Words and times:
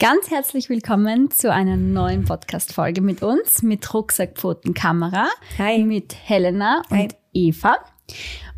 Ganz 0.00 0.30
herzlich 0.30 0.70
willkommen 0.70 1.30
zu 1.30 1.52
einer 1.52 1.76
neuen 1.76 2.24
Podcast-Folge 2.24 3.02
mit 3.02 3.22
uns, 3.22 3.62
mit 3.62 3.92
Rucksackpfotenkamera, 3.92 5.28
Hi. 5.58 5.84
mit 5.84 6.14
Helena 6.14 6.80
und 6.88 6.96
Hi. 6.96 7.08
Eva. 7.34 7.76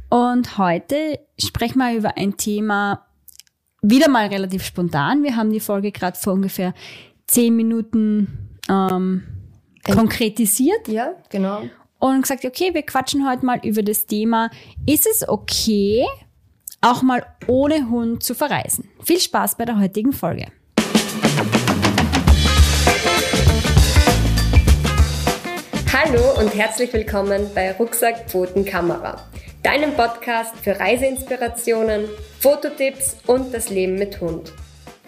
Und 0.09 0.57
heute 0.57 1.19
sprechen 1.37 1.81
wir 1.81 1.97
über 1.97 2.17
ein 2.17 2.37
Thema, 2.37 3.09
wieder 3.83 4.09
mal 4.09 4.29
relativ 4.29 4.65
spontan. 4.65 5.25
Wir 5.25 5.35
haben 5.35 5.51
die 5.51 5.59
Folge 5.59 5.91
gerade 5.91 6.17
vor 6.17 6.35
ungefähr 6.35 6.75
zehn 7.27 7.57
Minuten 7.57 8.61
ähm, 8.69 9.25
konkretisiert 9.85 10.87
Ja, 10.87 11.17
genau. 11.29 11.63
und 11.99 12.23
gesagt, 12.23 12.45
okay, 12.45 12.73
wir 12.73 12.83
quatschen 12.83 13.29
heute 13.29 13.45
mal 13.45 13.59
über 13.65 13.83
das 13.83 14.07
Thema, 14.07 14.49
ist 14.87 15.09
es 15.09 15.29
okay, 15.29 16.07
auch 16.83 17.03
mal 17.03 17.27
ohne 17.49 17.91
Hund 17.91 18.23
zu 18.23 18.37
verreisen? 18.37 18.89
Viel 19.03 19.19
Spaß 19.19 19.57
bei 19.57 19.65
der 19.65 19.81
heutigen 19.81 20.13
Folge. 20.13 20.47
Hallo 26.13 26.39
und 26.39 26.55
herzlich 26.55 26.93
willkommen 26.93 27.49
bei 27.55 27.73
Rucksack 27.73 28.29
Pfoten 28.29 28.67
Kamera, 28.67 29.17
deinem 29.63 29.95
Podcast 29.95 30.55
für 30.59 30.79
Reiseinspirationen, 30.79 32.05
Fototipps 32.39 33.17
und 33.27 33.55
das 33.55 33.71
Leben 33.71 33.95
mit 33.95 34.21
Hund. 34.21 34.53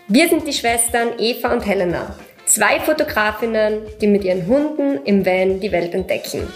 Wir 0.08 0.30
sind 0.30 0.46
die 0.46 0.54
Schwestern 0.54 1.18
Eva 1.18 1.52
und 1.52 1.66
Helena, 1.66 2.16
zwei 2.46 2.80
Fotografinnen, 2.80 3.82
die 4.00 4.06
mit 4.06 4.24
ihren 4.24 4.46
Hunden 4.46 5.04
im 5.04 5.26
Van 5.26 5.60
die 5.60 5.70
Welt 5.72 5.92
entdecken. 5.92 6.48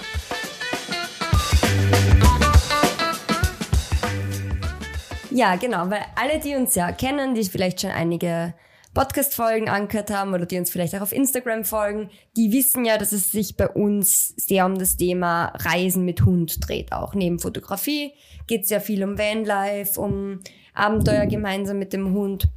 Ja, 5.30 5.57
genau, 5.57 5.91
weil 5.91 6.07
alle, 6.16 6.38
die 6.38 6.55
uns 6.55 6.74
ja 6.74 6.91
kennen, 6.93 7.35
die 7.35 7.45
vielleicht 7.45 7.83
schon 7.83 7.91
einige 7.91 8.55
Podcast-Folgen 8.98 9.69
angehört 9.69 10.11
haben 10.11 10.34
oder 10.34 10.45
die 10.45 10.59
uns 10.59 10.70
vielleicht 10.70 10.97
auch 10.97 11.02
auf 11.02 11.12
Instagram 11.12 11.65
folgen, 11.65 12.11
die 12.37 12.51
wissen 12.51 12.84
ja, 12.84 12.98
dass 12.98 13.12
es 13.12 13.30
sich 13.30 13.57
bei 13.57 13.68
uns 13.68 14.35
sehr 14.37 14.66
um 14.66 14.77
das 14.77 14.96
Thema 14.96 15.52
Reisen 15.54 16.04
mit 16.04 16.24
Hund 16.24 16.66
dreht. 16.66 16.91
Auch 16.91 17.15
neben 17.15 17.38
Fotografie 17.38 18.10
geht 18.49 18.65
es 18.65 18.71
ja 18.71 18.80
viel 18.80 19.04
um 19.04 19.16
Vanlife, 19.16 20.01
um 20.01 20.41
Abenteuer 20.74 21.26
gemeinsam 21.26 21.79
mit 21.79 21.93
dem 21.93 22.13
Hund. 22.13 22.49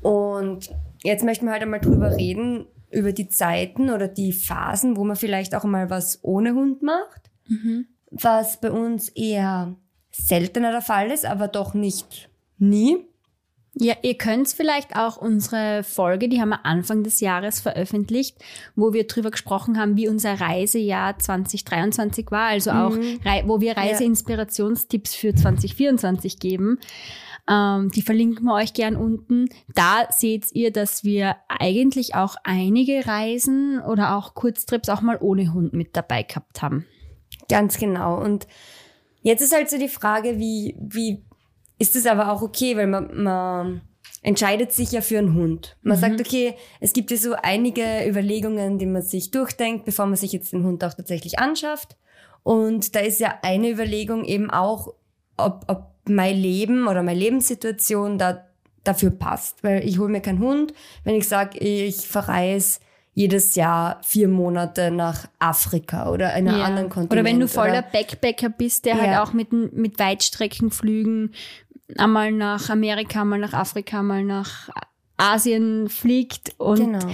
Und 0.00 0.70
jetzt 1.02 1.24
möchten 1.24 1.46
wir 1.46 1.52
halt 1.52 1.62
einmal 1.62 1.80
drüber 1.80 2.16
reden, 2.16 2.66
über 2.92 3.12
die 3.12 3.28
Zeiten 3.28 3.90
oder 3.90 4.06
die 4.06 4.32
Phasen, 4.32 4.96
wo 4.96 5.02
man 5.02 5.16
vielleicht 5.16 5.56
auch 5.56 5.64
mal 5.64 5.90
was 5.90 6.20
ohne 6.22 6.54
Hund 6.54 6.82
macht. 6.82 7.32
Was 8.12 8.60
bei 8.60 8.70
uns 8.70 9.08
eher 9.08 9.74
seltener 10.12 10.70
der 10.70 10.82
Fall 10.82 11.10
ist, 11.10 11.26
aber 11.26 11.48
doch 11.48 11.74
nicht 11.74 12.30
nie. 12.58 13.08
Ja, 13.74 13.94
ihr 14.02 14.18
könnt 14.18 14.48
vielleicht 14.48 14.96
auch 14.96 15.16
unsere 15.16 15.82
Folge, 15.82 16.28
die 16.28 16.40
haben 16.42 16.50
wir 16.50 16.66
Anfang 16.66 17.02
des 17.04 17.20
Jahres 17.20 17.60
veröffentlicht, 17.60 18.36
wo 18.76 18.92
wir 18.92 19.06
drüber 19.06 19.30
gesprochen 19.30 19.78
haben, 19.78 19.96
wie 19.96 20.08
unser 20.08 20.38
Reisejahr 20.40 21.18
2023 21.18 22.30
war, 22.30 22.48
also 22.48 22.70
auch, 22.70 22.94
Rei- 23.24 23.44
wo 23.46 23.62
wir 23.62 23.74
Reiseinspirationstipps 23.78 25.14
für 25.14 25.34
2024 25.34 26.38
geben. 26.38 26.80
Ähm, 27.48 27.90
die 27.90 28.02
verlinken 28.02 28.44
wir 28.44 28.54
euch 28.54 28.74
gern 28.74 28.94
unten. 28.94 29.48
Da 29.74 30.06
seht 30.10 30.52
ihr, 30.52 30.70
dass 30.70 31.02
wir 31.02 31.36
eigentlich 31.48 32.14
auch 32.14 32.36
einige 32.44 33.06
Reisen 33.06 33.80
oder 33.80 34.16
auch 34.16 34.34
Kurztrips 34.34 34.90
auch 34.90 35.00
mal 35.00 35.16
ohne 35.20 35.52
Hund 35.54 35.72
mit 35.72 35.96
dabei 35.96 36.22
gehabt 36.24 36.60
haben. 36.60 36.86
Ganz 37.48 37.78
genau. 37.78 38.22
Und 38.22 38.46
jetzt 39.22 39.40
ist 39.40 39.54
halt 39.54 39.70
so 39.70 39.78
die 39.78 39.88
Frage, 39.88 40.38
wie, 40.38 40.76
wie 40.78 41.24
ist 41.82 41.96
es 41.96 42.06
aber 42.06 42.30
auch 42.32 42.42
okay, 42.42 42.76
weil 42.76 42.86
man, 42.86 43.22
man 43.22 43.80
entscheidet 44.22 44.70
sich 44.72 44.92
ja 44.92 45.00
für 45.00 45.18
einen 45.18 45.34
Hund. 45.34 45.76
Man 45.82 45.98
sagt, 45.98 46.20
okay, 46.20 46.54
es 46.80 46.92
gibt 46.92 47.10
ja 47.10 47.16
so 47.16 47.34
einige 47.42 48.06
Überlegungen, 48.08 48.78
die 48.78 48.86
man 48.86 49.02
sich 49.02 49.32
durchdenkt, 49.32 49.84
bevor 49.84 50.06
man 50.06 50.16
sich 50.16 50.32
jetzt 50.32 50.52
den 50.52 50.62
Hund 50.64 50.84
auch 50.84 50.94
tatsächlich 50.94 51.38
anschafft. 51.40 51.96
Und 52.44 52.94
da 52.94 53.00
ist 53.00 53.18
ja 53.20 53.34
eine 53.42 53.68
Überlegung 53.70 54.24
eben 54.24 54.48
auch, 54.50 54.94
ob, 55.36 55.64
ob 55.66 55.86
mein 56.08 56.36
Leben 56.36 56.86
oder 56.86 57.02
meine 57.02 57.18
Lebenssituation 57.18 58.16
da 58.18 58.44
dafür 58.84 59.10
passt. 59.10 59.62
Weil 59.64 59.84
ich 59.86 59.98
hole 59.98 60.08
mir 60.10 60.20
keinen 60.20 60.38
Hund, 60.40 60.72
wenn 61.04 61.16
ich 61.16 61.26
sage, 61.28 61.58
ich 61.58 62.06
verreise 62.06 62.78
jedes 63.14 63.56
Jahr 63.56 64.00
vier 64.02 64.26
Monate 64.28 64.90
nach 64.90 65.28
Afrika 65.38 66.10
oder 66.10 66.30
einer 66.32 66.58
Ja. 66.58 66.64
anderen 66.64 66.88
Kontinent. 66.88 67.12
Oder 67.12 67.24
wenn 67.24 67.40
du 67.40 67.46
voller 67.48 67.78
oder- 67.80 67.82
Backpacker 67.92 68.48
bist, 68.50 68.84
der 68.86 68.96
Ja. 68.96 69.02
halt 69.02 69.18
auch 69.18 69.32
mit, 69.34 69.52
mit 69.52 69.98
Weitstreckenflügen 69.98 71.32
einmal 71.98 72.32
nach 72.32 72.68
Amerika, 72.70 73.24
mal 73.24 73.38
nach 73.38 73.52
Afrika, 73.52 74.02
mal 74.02 74.24
nach 74.24 74.68
Asien 75.16 75.88
fliegt 75.88 76.54
und 76.58 76.76
Genau. 76.78 77.06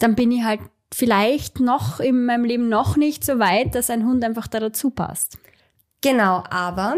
dann 0.00 0.14
bin 0.14 0.30
ich 0.32 0.42
halt 0.44 0.60
vielleicht 0.92 1.60
noch 1.60 2.00
in 2.00 2.26
meinem 2.26 2.44
Leben 2.44 2.68
noch 2.68 2.96
nicht 2.96 3.24
so 3.24 3.38
weit, 3.38 3.74
dass 3.74 3.90
ein 3.90 4.04
Hund 4.06 4.24
einfach 4.24 4.46
da 4.46 4.60
dazu 4.60 4.90
passt. 4.90 5.38
Genau, 6.02 6.44
aber 6.50 6.96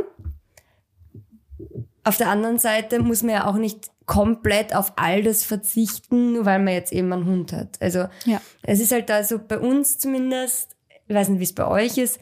auf 2.05 2.17
der 2.17 2.29
anderen 2.29 2.59
Seite 2.59 3.01
muss 3.01 3.23
man 3.23 3.35
ja 3.35 3.47
auch 3.47 3.55
nicht 3.57 3.91
komplett 4.07 4.75
auf 4.75 4.93
all 4.97 5.23
das 5.23 5.45
verzichten, 5.45 6.33
nur 6.33 6.47
weil 6.47 6.59
man 6.59 6.73
jetzt 6.75 6.93
eben 6.93 7.13
einen 7.13 7.27
Hund 7.27 7.53
hat. 7.53 7.81
Also 7.81 8.07
Ja. 8.25 8.41
es 8.63 8.81
ist 8.81 8.93
halt 8.93 9.11
da 9.11 9.23
so 9.23 9.39
bei 9.39 9.59
uns 9.59 9.99
zumindest, 9.99 10.77
ich 11.07 11.15
weiß 11.15 11.29
nicht, 11.29 11.41
wie 11.41 11.45
es 11.45 11.55
bei 11.55 11.67
euch 11.67 11.99
ist, 11.99 12.19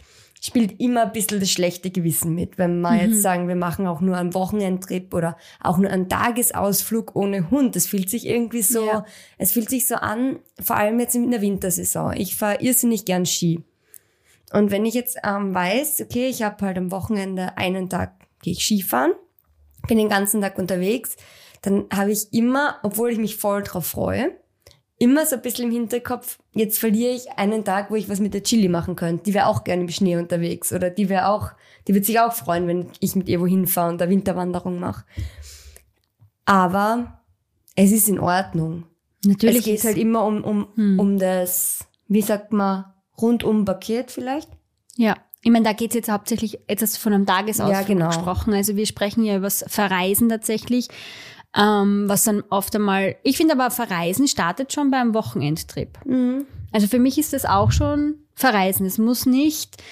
spielt 0.47 0.81
immer 0.81 1.03
ein 1.03 1.13
bisschen 1.13 1.41
das 1.41 1.51
schlechte 1.51 1.91
Gewissen 1.91 2.35
mit. 2.35 2.57
Wenn 2.59 2.81
wir 2.81 2.95
jetzt 3.03 3.21
sagen, 3.23 3.49
wir 3.49 3.57
machen 3.57 3.87
auch 3.87 4.01
nur 4.01 4.17
einen 4.17 4.35
Wochenendtrip 4.35 5.13
oder 5.13 5.37
auch 5.61 5.79
nur 5.79 5.91
einen 5.91 6.09
Tagesausflug 6.09 7.15
ohne 7.17 7.51
Hund. 7.51 7.77
Das 7.77 7.87
fühlt 7.87 8.09
sich 8.09 8.27
irgendwie 8.27 8.63
so, 8.63 8.87
Ja. 8.87 9.05
es 9.39 9.53
fühlt 9.53 9.69
sich 9.69 9.87
so 9.89 9.97
an, 9.97 10.39
vor 10.63 10.77
allem 10.77 11.01
jetzt 11.01 11.15
in 11.15 11.31
der 11.31 11.41
Wintersaison. 11.43 12.15
Ich 12.17 12.37
fahre 12.37 12.61
irrsinnig 12.63 13.05
gern 13.05 13.27
Ski. 13.27 13.63
Und 14.53 14.71
wenn 14.71 14.87
ich 14.87 14.95
jetzt 14.95 15.19
ähm, 15.25 15.53
weiß, 15.55 16.01
okay, 16.03 16.29
ich 16.29 16.43
habe 16.43 16.65
halt 16.65 16.79
am 16.79 16.91
Wochenende 16.93 17.57
einen 17.59 17.89
Tag, 17.91 18.15
gehe 18.43 18.53
ich 18.53 18.65
Skifahren, 18.65 19.13
bin 19.89 19.99
den 19.99 20.09
ganzen 20.09 20.41
Tag 20.41 20.59
unterwegs, 20.59 21.17
dann 21.63 21.87
habe 21.93 22.13
ich 22.13 22.33
immer, 22.33 22.77
obwohl 22.85 23.11
ich 23.11 23.19
mich 23.19 23.37
voll 23.37 23.63
drauf 23.63 23.87
freue, 23.87 24.31
immer 24.99 25.27
so 25.27 25.37
ein 25.37 25.43
bisschen 25.43 25.67
im 25.67 25.73
Hinterkopf, 25.73 26.39
jetzt 26.55 26.79
verliere 26.79 27.13
ich 27.13 27.31
einen 27.33 27.65
Tag, 27.65 27.91
wo 27.91 27.97
ich 27.97 28.09
was 28.09 28.21
mit 28.21 28.35
der 28.35 28.43
Chili 28.43 28.69
machen 28.69 28.97
könnte. 28.97 29.25
Die 29.25 29.35
wäre 29.35 29.47
auch 29.47 29.65
gerne 29.65 29.83
im 29.83 29.89
Schnee 29.89 30.17
unterwegs 30.17 30.73
oder 30.73 30.91
die 30.91 31.09
wäre 31.09 31.29
auch, 31.29 31.51
die 31.87 31.95
wird 31.95 32.05
sich 32.05 32.19
auch 32.21 32.33
freuen, 32.33 32.67
wenn 32.67 32.87
ich 33.01 33.15
mit 33.15 33.29
ihr 33.29 33.41
wohin 33.41 33.67
fahre 33.67 33.91
und 33.93 34.01
eine 34.01 34.11
Winterwanderung 34.11 34.81
mache. 34.81 35.05
Aber 36.47 37.21
es 37.75 37.93
ist 37.93 38.09
in 38.09 38.19
Ordnung. 38.19 38.85
Natürlich 39.25 39.59
es 39.59 39.65
geht 39.65 39.85
halt 39.85 39.99
immer 39.99 40.25
um, 40.25 40.43
um, 40.45 40.99
um 40.99 41.19
das, 41.19 41.87
wie 42.09 42.23
sagt 42.23 42.53
man, 42.53 42.87
rundum 43.21 43.65
Paket 43.65 44.11
vielleicht. 44.11 44.49
Ja. 44.97 45.17
Ich 45.43 45.53
meine, 45.53 45.65
da 45.65 45.77
jetzt 45.79 46.09
hauptsächlich, 46.09 46.59
jetzt 46.69 46.83
hast 46.83 46.97
du 46.97 47.01
von 47.01 47.13
einem 47.13 47.27
Tagesausflug 47.27 47.81
Ja, 47.81 47.83
genau. 47.83 48.09
gesprochen. 48.09 48.53
Also 48.53 48.75
wir 48.75 48.87
sprechen 48.87 49.25
ja 49.25 49.37
über 49.37 49.47
das 49.47 49.65
Verreisen 49.69 50.29
tatsächlich, 50.29 50.89
ähm, 51.57 52.05
was 52.09 52.25
dann 52.25 52.43
oft 52.51 52.75
einmal, 52.77 53.17
ich 53.23 53.37
finde 53.37 53.55
aber 53.55 53.71
Verreisen 53.71 54.29
startet 54.29 54.73
schon 54.73 54.91
beim 54.91 55.15
Wochenendtrip. 55.15 55.99
Mhm. 56.05 56.47
Also 56.73 56.87
für 56.87 56.99
mich 56.99 57.19
ist 57.19 57.33
das 57.33 57.45
auch 57.45 57.73
schon 57.73 58.17
Verreisen. 58.35 58.85
Es 58.87 58.99
muss 58.99 59.25
nicht 59.27 59.83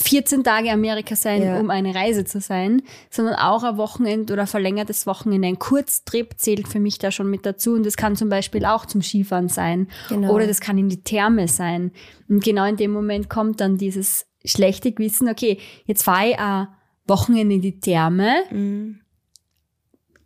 14 0.00 0.44
Tage 0.44 0.70
Amerika 0.70 1.16
sein, 1.16 1.42
Ja. 1.42 1.58
um 1.58 1.70
eine 1.70 1.94
Reise 1.94 2.24
zu 2.24 2.40
sein, 2.40 2.82
sondern 3.10 3.34
auch 3.34 3.64
ein 3.64 3.76
Wochenend 3.78 4.30
oder 4.30 4.46
verlängertes 4.46 5.06
Wochenende. 5.06 5.48
Ein 5.48 5.58
Kurztrip 5.58 6.34
zählt 6.38 6.68
für 6.68 6.78
mich 6.78 6.98
da 6.98 7.10
schon 7.10 7.28
mit 7.28 7.44
dazu. 7.44 7.72
Und 7.72 7.84
das 7.84 7.96
kann 7.96 8.14
zum 8.14 8.28
Beispiel 8.28 8.64
auch 8.64 8.86
zum 8.86 9.02
Skifahren 9.02 9.48
sein. 9.48 9.88
Genau. 10.08 10.32
Oder 10.32 10.46
das 10.46 10.60
kann 10.60 10.78
in 10.78 10.88
die 10.88 11.02
Therme 11.02 11.48
sein. 11.48 11.90
Und 12.28 12.44
genau 12.44 12.64
in 12.66 12.76
dem 12.76 12.92
Moment 12.92 13.28
kommt 13.28 13.60
dann 13.60 13.76
dieses 13.76 14.26
schlechte 14.44 14.92
Gewissen, 14.92 15.28
okay, 15.28 15.58
jetzt 15.84 16.04
fahre 16.04 16.30
ich 16.30 16.38
ein 16.38 16.68
Wochenende 17.08 17.56
in 17.56 17.62
die 17.62 17.80
Therme. 17.80 18.34
Mhm. 18.52 19.00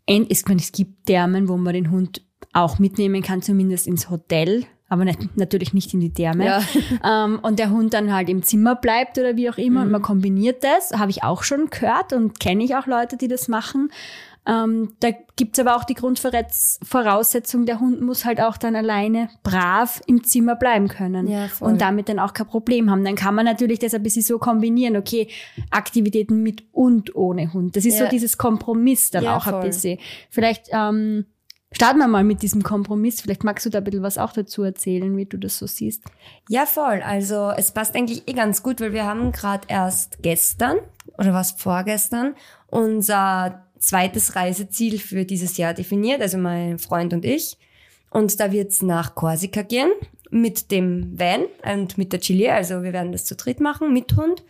Ich 0.06 0.44
meine, 0.46 0.60
es 0.60 0.72
gibt 0.72 1.06
Thermen, 1.06 1.48
wo 1.48 1.56
man 1.56 1.74
den 1.74 1.90
Hund 1.90 2.22
auch 2.52 2.78
mitnehmen 2.78 3.22
kann, 3.22 3.42
zumindest 3.42 3.86
ins 3.86 4.10
Hotel, 4.10 4.66
aber 4.88 5.04
nicht, 5.06 5.36
natürlich 5.36 5.72
nicht 5.72 5.94
in 5.94 6.00
die 6.00 6.12
Therme. 6.12 6.44
Ja. 6.44 6.62
Ähm, 7.04 7.40
und 7.42 7.58
der 7.58 7.70
Hund 7.70 7.94
dann 7.94 8.12
halt 8.12 8.28
im 8.28 8.42
Zimmer 8.42 8.76
bleibt 8.76 9.18
oder 9.18 9.36
wie 9.36 9.48
auch 9.48 9.58
immer. 9.58 9.82
Und 9.82 9.90
man 9.90 10.02
kombiniert 10.02 10.62
das, 10.62 10.92
habe 10.92 11.10
ich 11.10 11.24
auch 11.24 11.42
schon 11.42 11.70
gehört 11.70 12.12
und 12.12 12.38
kenne 12.38 12.62
ich 12.62 12.76
auch 12.76 12.86
Leute, 12.86 13.16
die 13.16 13.28
das 13.28 13.48
machen. 13.48 13.90
Ähm, 14.44 14.94
da 15.00 15.10
gibt's 15.36 15.58
aber 15.60 15.76
auch 15.76 15.84
die 15.84 15.94
Grundvoraussetzung, 15.94 17.64
der 17.66 17.80
Hund 17.80 18.00
muss 18.00 18.24
halt 18.24 18.40
auch 18.40 18.56
dann 18.56 18.74
alleine 18.76 19.28
brav 19.42 20.00
im 20.06 20.24
Zimmer 20.24 20.56
bleiben 20.56 20.88
können 20.88 21.28
Ja, 21.28 21.48
und 21.60 21.80
damit 21.80 22.08
dann 22.08 22.18
auch 22.18 22.32
kein 22.32 22.46
Problem 22.48 22.90
haben. 22.90 23.04
Dann 23.04 23.14
kann 23.14 23.34
man 23.34 23.44
natürlich 23.44 23.78
das 23.78 23.94
ein 23.94 24.02
bisschen 24.02 24.22
so 24.22 24.38
kombinieren, 24.38 24.96
okay, 24.96 25.28
Aktivitäten 25.70 26.42
mit 26.42 26.64
und 26.72 27.14
ohne 27.14 27.52
Hund. 27.52 27.76
Das 27.76 27.84
ist 27.84 27.98
Ja. 27.98 28.04
so 28.06 28.10
dieses 28.10 28.36
Kompromiss 28.38 29.10
dann 29.10 29.24
Ja, 29.24 29.36
auch 29.36 29.46
ein 29.46 29.52
voll. 29.52 29.62
bisschen. 29.62 29.98
Vielleicht 30.30 30.66
ähm, 30.72 31.26
starten 31.70 31.98
wir 32.00 32.08
mal 32.08 32.24
mit 32.24 32.42
diesem 32.42 32.62
Kompromiss. 32.62 33.20
Vielleicht 33.20 33.44
magst 33.44 33.64
du 33.64 33.70
da 33.70 33.78
ein 33.78 33.84
bisschen 33.84 34.02
was 34.02 34.18
auch 34.18 34.32
dazu 34.32 34.62
erzählen, 34.64 35.16
wie 35.16 35.26
du 35.26 35.38
das 35.38 35.56
so 35.58 35.66
siehst. 35.66 36.02
Ja, 36.48 36.66
voll. 36.66 37.00
Also 37.04 37.52
es 37.56 37.70
passt 37.72 37.94
eigentlich 37.94 38.28
eh 38.28 38.32
ganz 38.32 38.62
gut, 38.62 38.80
weil 38.80 38.92
wir 38.92 39.04
haben 39.06 39.30
gerade 39.32 39.66
erst 39.68 40.22
gestern 40.22 40.78
oder 41.18 41.32
was 41.32 41.52
vorgestern 41.52 42.34
unser 42.68 43.66
zweites 43.82 44.36
Reiseziel 44.36 44.98
für 44.98 45.24
dieses 45.24 45.56
Jahr 45.56 45.74
definiert, 45.74 46.22
also 46.22 46.38
mein 46.38 46.78
Freund 46.78 47.12
und 47.12 47.24
ich. 47.24 47.58
Und 48.10 48.38
da 48.38 48.52
wird's 48.52 48.80
nach 48.80 49.14
Korsika 49.14 49.62
gehen 49.62 49.90
mit 50.30 50.70
dem 50.70 51.18
Van 51.18 51.46
und 51.64 51.98
mit 51.98 52.12
der 52.12 52.20
Chili. 52.20 52.48
Also 52.48 52.82
wir 52.82 52.92
werden 52.92 53.12
das 53.12 53.24
zu 53.24 53.34
dritt 53.34 53.60
machen 53.60 53.92
mit 53.92 54.16
Hund. 54.16 54.44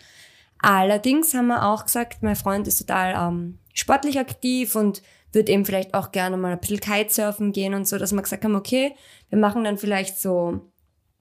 Allerdings 0.59 1.33
haben 1.33 1.47
wir 1.47 1.67
auch 1.67 1.87
gesagt, 1.87 2.23
mein 2.23 2.37
Freund 2.37 2.69
ist 2.69 2.79
total 2.79 3.15
ähm, 3.17 3.59
sportlich 3.73 4.19
aktiv 4.19 4.77
und 4.77 5.03
wird 5.33 5.49
eben 5.49 5.65
vielleicht 5.65 5.95
auch 5.95 6.13
gerne 6.13 6.37
mal 6.37 6.53
ein 6.53 6.61
bisschen 6.61 6.81
Kitesurfen 6.81 7.53
gehen 7.53 7.73
und 7.73 7.89
so, 7.89 7.97
dass 7.97 8.13
wir 8.13 8.21
gesagt 8.21 8.45
haben, 8.45 8.55
okay, 8.55 8.95
wir 9.31 9.39
machen 9.39 9.65
dann 9.65 9.79
vielleicht 9.79 10.19
so 10.19 10.61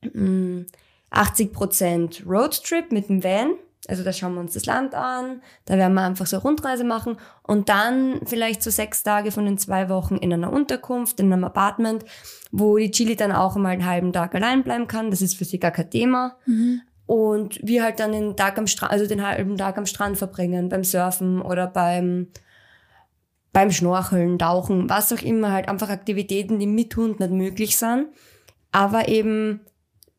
mh, 0.02 0.22
mm, 0.22 0.66
80% 1.12 2.26
Roadtrip 2.28 2.92
mit 2.92 3.08
dem 3.08 3.24
Van. 3.24 3.54
Also 3.88 4.04
da 4.04 4.14
schauen 4.14 4.36
wir 4.36 4.42
uns 4.42 4.54
das 4.54 4.68
Land 4.68 4.94
an, 4.94 5.42
da 5.66 5.76
werden 5.76 5.96
wir 5.96 6.04
einfach 6.04 6.28
so 6.28 6.38
eine 6.38 6.44
Rundreise 6.44 6.84
machen 6.84 7.18
und 7.42 7.68
dann 7.68 8.22
vielleicht 8.26 8.62
so 8.62 8.70
sechs 8.70 9.02
Tage 9.02 9.32
von 9.32 9.46
den 9.46 9.58
zwei 9.58 9.90
Wochen 9.90 10.18
in 10.18 10.32
einer 10.32 10.54
Unterkunft, 10.54 11.20
in 11.20 11.34
einem 11.34 11.44
Apartment, 11.44 12.06
wo 12.52 12.78
die 12.78 12.92
Chili 12.92 13.16
dann 13.16 13.32
auch 13.32 13.56
mal 13.56 13.70
einen 13.70 13.86
halben 13.86 14.14
Tag 14.14 14.36
allein 14.36 14.64
bleiben 14.64 14.88
kann. 14.88 15.10
Das 15.10 15.22
ist 15.22 15.36
für 15.36 15.46
sie 15.46 15.60
gar 15.60 15.72
kein 15.72 15.90
Thema. 15.90 16.38
Mhm. 16.46 16.82
Und 17.08 17.60
wir 17.64 17.84
halt 17.84 18.00
dann 18.00 18.12
den 18.12 18.38
Tag 18.38 18.58
am 18.60 18.68
Strand, 18.68 18.92
also 18.92 19.08
den 19.08 19.26
halben 19.26 19.58
Tag 19.58 19.78
am 19.78 19.88
Strand 19.88 20.18
verbringen, 20.18 20.70
beim 20.70 20.84
Surfen 20.84 21.42
oder 21.42 21.66
beim, 21.66 22.28
beim 23.52 23.72
Schnorcheln, 23.72 24.38
Tauchen, 24.38 24.90
was 24.90 25.12
auch 25.12 25.22
immer, 25.24 25.52
halt 25.52 25.68
einfach 25.68 25.90
Aktivitäten, 25.90 26.60
die 26.60 26.68
mit 26.68 26.96
Hund 26.96 27.20
nicht 27.20 27.32
möglich 27.32 27.78
sind, 27.78 28.08
aber 28.72 29.08
eben 29.08 29.62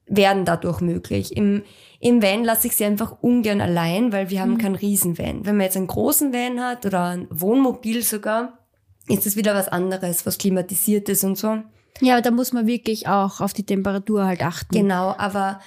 werden 0.07 0.45
dadurch 0.45 0.81
möglich. 0.81 1.37
Im, 1.37 1.63
im 2.03 2.21
Van 2.21 2.43
lasse 2.43 2.67
ich 2.67 2.75
sie 2.75 2.85
einfach 2.85 3.17
ungern 3.21 3.61
allein, 3.61 4.13
weil 4.13 4.29
wir 4.29 4.41
haben 4.41 4.55
mhm. 4.55 4.59
keinen 4.59 4.75
Riesenvan. 4.75 5.47
Wenn 5.47 5.57
man 5.57 5.67
jetzt 5.67 5.77
einen 5.77 5.87
großen 5.87 6.33
Van 6.33 6.61
hat 6.61 6.85
oder 6.85 7.05
ein 7.11 7.29
Wohnmobil 7.31 8.03
sogar, 8.03 8.59
ist 9.07 9.25
das 9.25 9.37
wieder 9.37 9.55
was 9.55 9.69
anderes, 9.69 10.27
was 10.27 10.37
klimatisiert 10.37 11.09
ist 11.09 11.23
und 11.23 11.39
so. 11.39 11.59
Ja, 12.01 12.15
aber 12.15 12.23
da 12.23 12.33
muss 12.33 12.53
man 12.53 12.67
wirklich 12.67 13.07
auch 13.07 13.41
auf 13.41 13.53
die 13.53 13.65
Temperatur 13.65 14.27
halt 14.27 14.43
achten. 14.43 14.75
Genau, 14.75 15.15
aber 15.17 15.61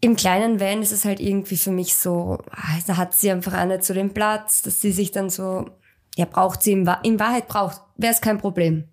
im 0.00 0.14
kleinen 0.14 0.60
Van 0.60 0.80
ist 0.80 0.92
es 0.92 1.04
halt 1.04 1.18
irgendwie 1.18 1.56
für 1.56 1.72
mich 1.72 1.96
so, 1.96 2.38
ah, 2.52 2.78
da 2.86 2.96
hat 2.96 3.14
sie 3.14 3.32
einfach 3.32 3.60
auch 3.60 3.66
nicht 3.66 3.82
so 3.82 3.94
den 3.94 4.14
Platz, 4.14 4.62
dass 4.62 4.80
sie 4.80 4.92
sich 4.92 5.10
dann 5.10 5.28
so, 5.28 5.68
ja, 6.14 6.26
braucht 6.26 6.62
sie, 6.62 6.70
in, 6.70 6.88
in 7.02 7.18
Wahrheit 7.18 7.48
braucht, 7.48 7.80
wäre 7.96 8.12
es 8.12 8.20
kein 8.20 8.38
Problem. 8.38 8.84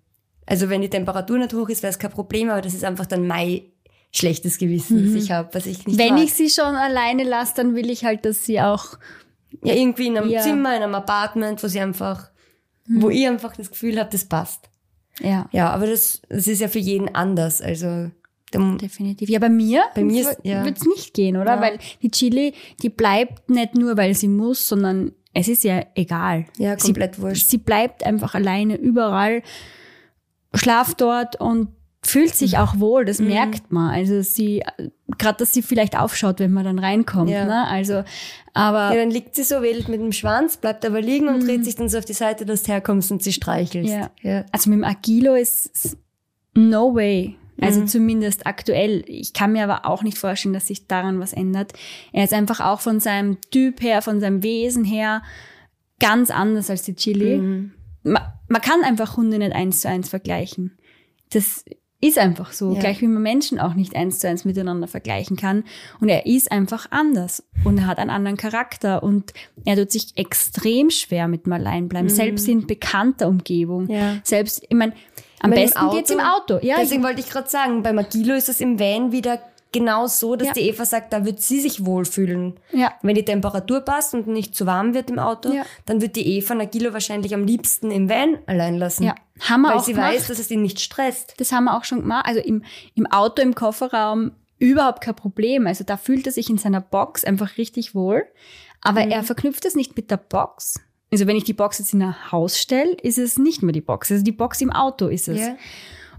Also 0.46 0.68
wenn 0.68 0.82
die 0.82 0.90
Temperatur 0.90 1.38
nicht 1.38 1.54
hoch 1.54 1.68
ist, 1.68 1.84
wäre 1.84 1.92
es 1.92 2.00
kein 2.00 2.10
Problem, 2.10 2.50
aber 2.50 2.60
das 2.60 2.74
ist 2.74 2.82
einfach 2.82 3.06
dann 3.06 3.28
mein 3.28 3.60
schlechtes 4.14 4.58
Gewissen, 4.58 5.00
mhm. 5.00 5.14
das 5.14 5.24
ich 5.24 5.30
habe, 5.30 5.48
was 5.52 5.66
ich 5.66 5.86
nicht 5.86 5.98
Wenn 5.98 6.14
mag. 6.14 6.24
ich 6.24 6.34
sie 6.34 6.48
schon 6.48 6.76
alleine 6.76 7.24
lasse, 7.24 7.54
dann 7.56 7.74
will 7.74 7.90
ich 7.90 8.04
halt, 8.04 8.24
dass 8.24 8.44
sie 8.44 8.60
auch 8.60 8.98
ja 9.62 9.74
irgendwie 9.74 10.06
in 10.06 10.16
einem 10.16 10.30
ja. 10.30 10.40
Zimmer, 10.40 10.76
in 10.76 10.82
einem 10.82 10.94
Apartment, 10.94 11.62
wo 11.62 11.66
sie 11.66 11.80
einfach, 11.80 12.30
mhm. 12.86 13.02
wo 13.02 13.10
ich 13.10 13.26
einfach 13.26 13.56
das 13.56 13.70
Gefühl 13.70 13.98
habe, 13.98 14.10
das 14.10 14.24
passt. 14.24 14.70
Ja. 15.20 15.48
Ja, 15.52 15.70
aber 15.70 15.86
das, 15.86 16.22
das 16.28 16.46
ist 16.46 16.60
ja 16.60 16.68
für 16.68 16.78
jeden 16.78 17.14
anders. 17.14 17.60
Also 17.60 18.10
Definitiv. 18.52 19.28
Ja, 19.28 19.40
bei 19.40 19.48
mir, 19.48 19.82
bei 19.96 20.04
mir 20.04 20.36
ja. 20.44 20.64
wird 20.64 20.76
es 20.78 20.84
nicht 20.84 21.12
gehen, 21.14 21.36
oder? 21.36 21.56
Ja. 21.56 21.60
Weil 21.60 21.78
die 22.02 22.10
Chili, 22.10 22.54
die 22.82 22.88
bleibt 22.88 23.50
nicht 23.50 23.74
nur, 23.74 23.96
weil 23.96 24.14
sie 24.14 24.28
muss, 24.28 24.68
sondern 24.68 25.10
es 25.32 25.48
ist 25.48 25.64
ja 25.64 25.84
egal. 25.96 26.46
Ja, 26.56 26.76
komplett 26.76 27.16
sie, 27.16 27.22
wurscht. 27.22 27.50
Sie 27.50 27.58
bleibt 27.58 28.06
einfach 28.06 28.36
alleine 28.36 28.76
überall, 28.76 29.42
schlaft 30.54 31.00
dort 31.00 31.40
und 31.40 31.68
fühlt 32.06 32.34
sich 32.34 32.58
auch 32.58 32.78
wohl, 32.78 33.04
das 33.04 33.18
mhm. 33.18 33.28
merkt 33.28 33.72
man. 33.72 33.90
Also 33.90 34.22
sie, 34.22 34.62
gerade 35.18 35.38
dass 35.38 35.52
sie 35.52 35.62
vielleicht 35.62 35.98
aufschaut, 35.98 36.38
wenn 36.38 36.52
man 36.52 36.64
dann 36.64 36.78
reinkommt. 36.78 37.30
Ja. 37.30 37.44
Ne? 37.44 37.66
Also, 37.66 38.04
aber 38.52 38.94
ja, 38.94 38.96
dann 38.96 39.10
liegt 39.10 39.34
sie 39.34 39.42
so 39.42 39.62
wild 39.62 39.88
mit 39.88 40.00
dem 40.00 40.12
Schwanz, 40.12 40.56
bleibt 40.56 40.84
aber 40.84 41.00
liegen 41.00 41.28
und 41.28 41.42
mhm. 41.42 41.46
dreht 41.46 41.64
sich 41.64 41.76
dann 41.76 41.88
so 41.88 41.98
auf 41.98 42.04
die 42.04 42.12
Seite, 42.12 42.44
dass 42.44 42.62
du 42.62 42.72
herkommst 42.72 43.10
und 43.10 43.22
sie 43.22 43.32
streichelst. 43.32 43.92
Ja. 43.92 44.10
ja. 44.22 44.44
Also 44.52 44.70
mit 44.70 44.78
dem 44.78 44.84
Agilo 44.84 45.34
ist 45.34 45.96
no 46.54 46.94
way. 46.94 47.36
Also 47.60 47.80
mhm. 47.80 47.86
zumindest 47.86 48.46
aktuell. 48.46 49.04
Ich 49.06 49.32
kann 49.32 49.52
mir 49.52 49.64
aber 49.64 49.86
auch 49.86 50.02
nicht 50.02 50.18
vorstellen, 50.18 50.54
dass 50.54 50.66
sich 50.66 50.86
daran 50.86 51.20
was 51.20 51.32
ändert. 51.32 51.72
Er 52.12 52.24
ist 52.24 52.34
einfach 52.34 52.60
auch 52.60 52.80
von 52.80 53.00
seinem 53.00 53.38
Typ 53.50 53.80
her, 53.80 54.02
von 54.02 54.20
seinem 54.20 54.42
Wesen 54.42 54.84
her 54.84 55.22
ganz 56.00 56.30
anders 56.30 56.68
als 56.68 56.82
die 56.82 56.96
Chili. 56.96 57.38
Mhm. 57.38 57.72
Man, 58.02 58.22
man 58.48 58.60
kann 58.60 58.82
einfach 58.82 59.16
Hunde 59.16 59.38
nicht 59.38 59.52
eins 59.52 59.80
zu 59.80 59.88
eins 59.88 60.08
vergleichen. 60.08 60.76
Das 61.30 61.64
ist 62.04 62.18
einfach 62.18 62.52
so, 62.52 62.74
ja. 62.74 62.80
gleich 62.80 63.00
wie 63.00 63.06
man 63.06 63.22
Menschen 63.22 63.58
auch 63.58 63.72
nicht 63.72 63.96
eins 63.96 64.18
zu 64.18 64.28
eins 64.28 64.44
miteinander 64.44 64.86
vergleichen 64.86 65.38
kann. 65.38 65.64
Und 66.00 66.10
er 66.10 66.26
ist 66.26 66.52
einfach 66.52 66.86
anders 66.90 67.42
und 67.64 67.78
er 67.78 67.86
hat 67.86 67.98
einen 67.98 68.10
anderen 68.10 68.36
Charakter 68.36 69.02
und 69.02 69.32
er 69.64 69.76
tut 69.76 69.90
sich 69.90 70.08
extrem 70.16 70.90
schwer 70.90 71.28
mit 71.28 71.46
dem 71.46 71.54
Alleinbleiben, 71.54 72.10
mhm. 72.10 72.14
selbst 72.14 72.46
in 72.46 72.66
bekannter 72.66 73.28
Umgebung. 73.28 73.88
Ja. 73.88 74.18
Selbst, 74.22 74.62
ich 74.68 74.76
meine, 74.76 74.92
am 75.40 75.50
besten 75.50 75.78
Auto, 75.78 75.96
geht's 75.96 76.10
im 76.10 76.20
Auto. 76.20 76.58
Ja, 76.62 76.76
deswegen 76.78 77.02
wollte 77.02 77.20
ich 77.20 77.30
gerade 77.30 77.48
sagen, 77.48 77.82
bei 77.82 77.92
Magilo 77.92 78.34
ist 78.34 78.50
es 78.50 78.60
im 78.60 78.78
Van 78.78 79.12
wieder 79.12 79.40
genau 79.74 80.06
so, 80.06 80.36
dass 80.36 80.48
ja. 80.48 80.54
die 80.54 80.60
Eva 80.62 80.86
sagt, 80.86 81.12
da 81.12 81.26
wird 81.26 81.40
sie 81.40 81.60
sich 81.60 81.84
wohlfühlen. 81.84 82.54
Ja. 82.72 82.94
Wenn 83.02 83.16
die 83.16 83.24
Temperatur 83.24 83.80
passt 83.80 84.14
und 84.14 84.26
nicht 84.26 84.54
zu 84.54 84.64
warm 84.64 84.94
wird 84.94 85.10
im 85.10 85.18
Auto, 85.18 85.52
ja. 85.52 85.66
dann 85.84 86.00
wird 86.00 86.16
die 86.16 86.38
Eva 86.38 86.54
Nagilo 86.54 86.94
wahrscheinlich 86.94 87.34
am 87.34 87.44
liebsten 87.44 87.90
im 87.90 88.08
Van 88.08 88.38
allein 88.46 88.76
lassen. 88.76 89.02
Ja. 89.02 89.14
Haben 89.40 89.62
wir 89.62 89.70
weil 89.70 89.76
auch 89.76 89.84
sie 89.84 89.92
gemacht. 89.92 90.14
weiß, 90.14 90.28
dass 90.28 90.38
es 90.38 90.50
ihn 90.50 90.62
nicht 90.62 90.80
stresst. 90.80 91.34
Das 91.38 91.52
haben 91.52 91.64
wir 91.64 91.76
auch 91.76 91.84
schon 91.84 92.00
gemacht. 92.00 92.24
Also 92.26 92.40
im, 92.40 92.62
im 92.94 93.06
Auto, 93.06 93.42
im 93.42 93.54
Kofferraum 93.54 94.32
überhaupt 94.58 95.02
kein 95.02 95.16
Problem. 95.16 95.66
Also 95.66 95.84
da 95.84 95.96
fühlt 95.96 96.26
er 96.26 96.32
sich 96.32 96.48
in 96.48 96.58
seiner 96.58 96.80
Box 96.80 97.24
einfach 97.24 97.58
richtig 97.58 97.94
wohl. 97.94 98.24
Aber 98.80 99.04
mhm. 99.04 99.10
er 99.10 99.22
verknüpft 99.24 99.64
es 99.64 99.74
nicht 99.74 99.96
mit 99.96 100.10
der 100.10 100.18
Box. 100.18 100.80
Also 101.10 101.26
wenn 101.26 101.36
ich 101.36 101.44
die 101.44 101.52
Box 101.52 101.78
jetzt 101.78 101.92
in 101.92 102.02
ein 102.02 102.32
Haus 102.32 102.58
stelle, 102.58 102.92
ist 103.02 103.18
es 103.18 103.38
nicht 103.38 103.62
mehr 103.62 103.72
die 103.72 103.80
Box. 103.80 104.10
Also 104.12 104.22
die 104.22 104.32
Box 104.32 104.60
im 104.60 104.70
Auto 104.70 105.08
ist 105.08 105.28
es. 105.28 105.40
Yeah. 105.40 105.56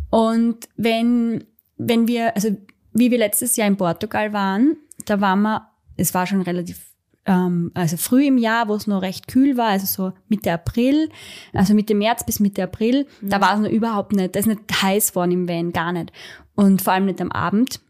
Und 0.09 0.67
wenn, 0.75 1.45
wenn 1.77 2.07
wir, 2.07 2.35
also 2.35 2.49
wie 2.95 3.11
wir 3.11 3.17
letztes 3.17 3.55
Jahr 3.57 3.67
in 3.67 3.77
Portugal 3.77 4.33
waren, 4.33 4.77
da 5.05 5.21
waren 5.21 5.41
wir, 5.41 5.67
es 5.97 6.13
war 6.13 6.25
schon 6.25 6.41
relativ 6.41 6.95
ähm, 7.25 7.71
also 7.73 7.97
früh 7.97 8.25
im 8.25 8.37
Jahr, 8.37 8.67
wo 8.69 8.75
es 8.75 8.87
noch 8.87 9.01
recht 9.01 9.27
kühl 9.27 9.57
war, 9.57 9.67
also 9.67 9.85
so 9.85 10.13
Mitte 10.29 10.51
April, 10.51 11.09
also 11.53 11.73
Mitte 11.73 11.93
März 11.93 12.25
bis 12.25 12.39
Mitte 12.39 12.63
April, 12.63 13.05
mhm. 13.21 13.29
da 13.29 13.41
war 13.41 13.55
es 13.55 13.59
noch 13.59 13.69
überhaupt 13.69 14.13
nicht, 14.13 14.35
da 14.35 14.39
ist 14.39 14.45
nicht 14.45 14.61
heiß 14.81 15.15
worden 15.15 15.31
im 15.31 15.49
Van, 15.49 15.73
gar 15.73 15.91
nicht. 15.91 16.11
Und 16.55 16.81
vor 16.81 16.93
allem 16.93 17.05
nicht 17.05 17.19
am 17.19 17.31
Abend. 17.31 17.81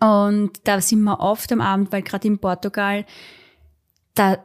Und 0.00 0.52
da 0.64 0.80
sind 0.80 1.02
wir 1.02 1.20
oft 1.20 1.52
am 1.52 1.60
Abend, 1.60 1.92
weil 1.92 2.02
gerade 2.02 2.26
in 2.26 2.38
Portugal, 2.38 3.04
da 4.14 4.38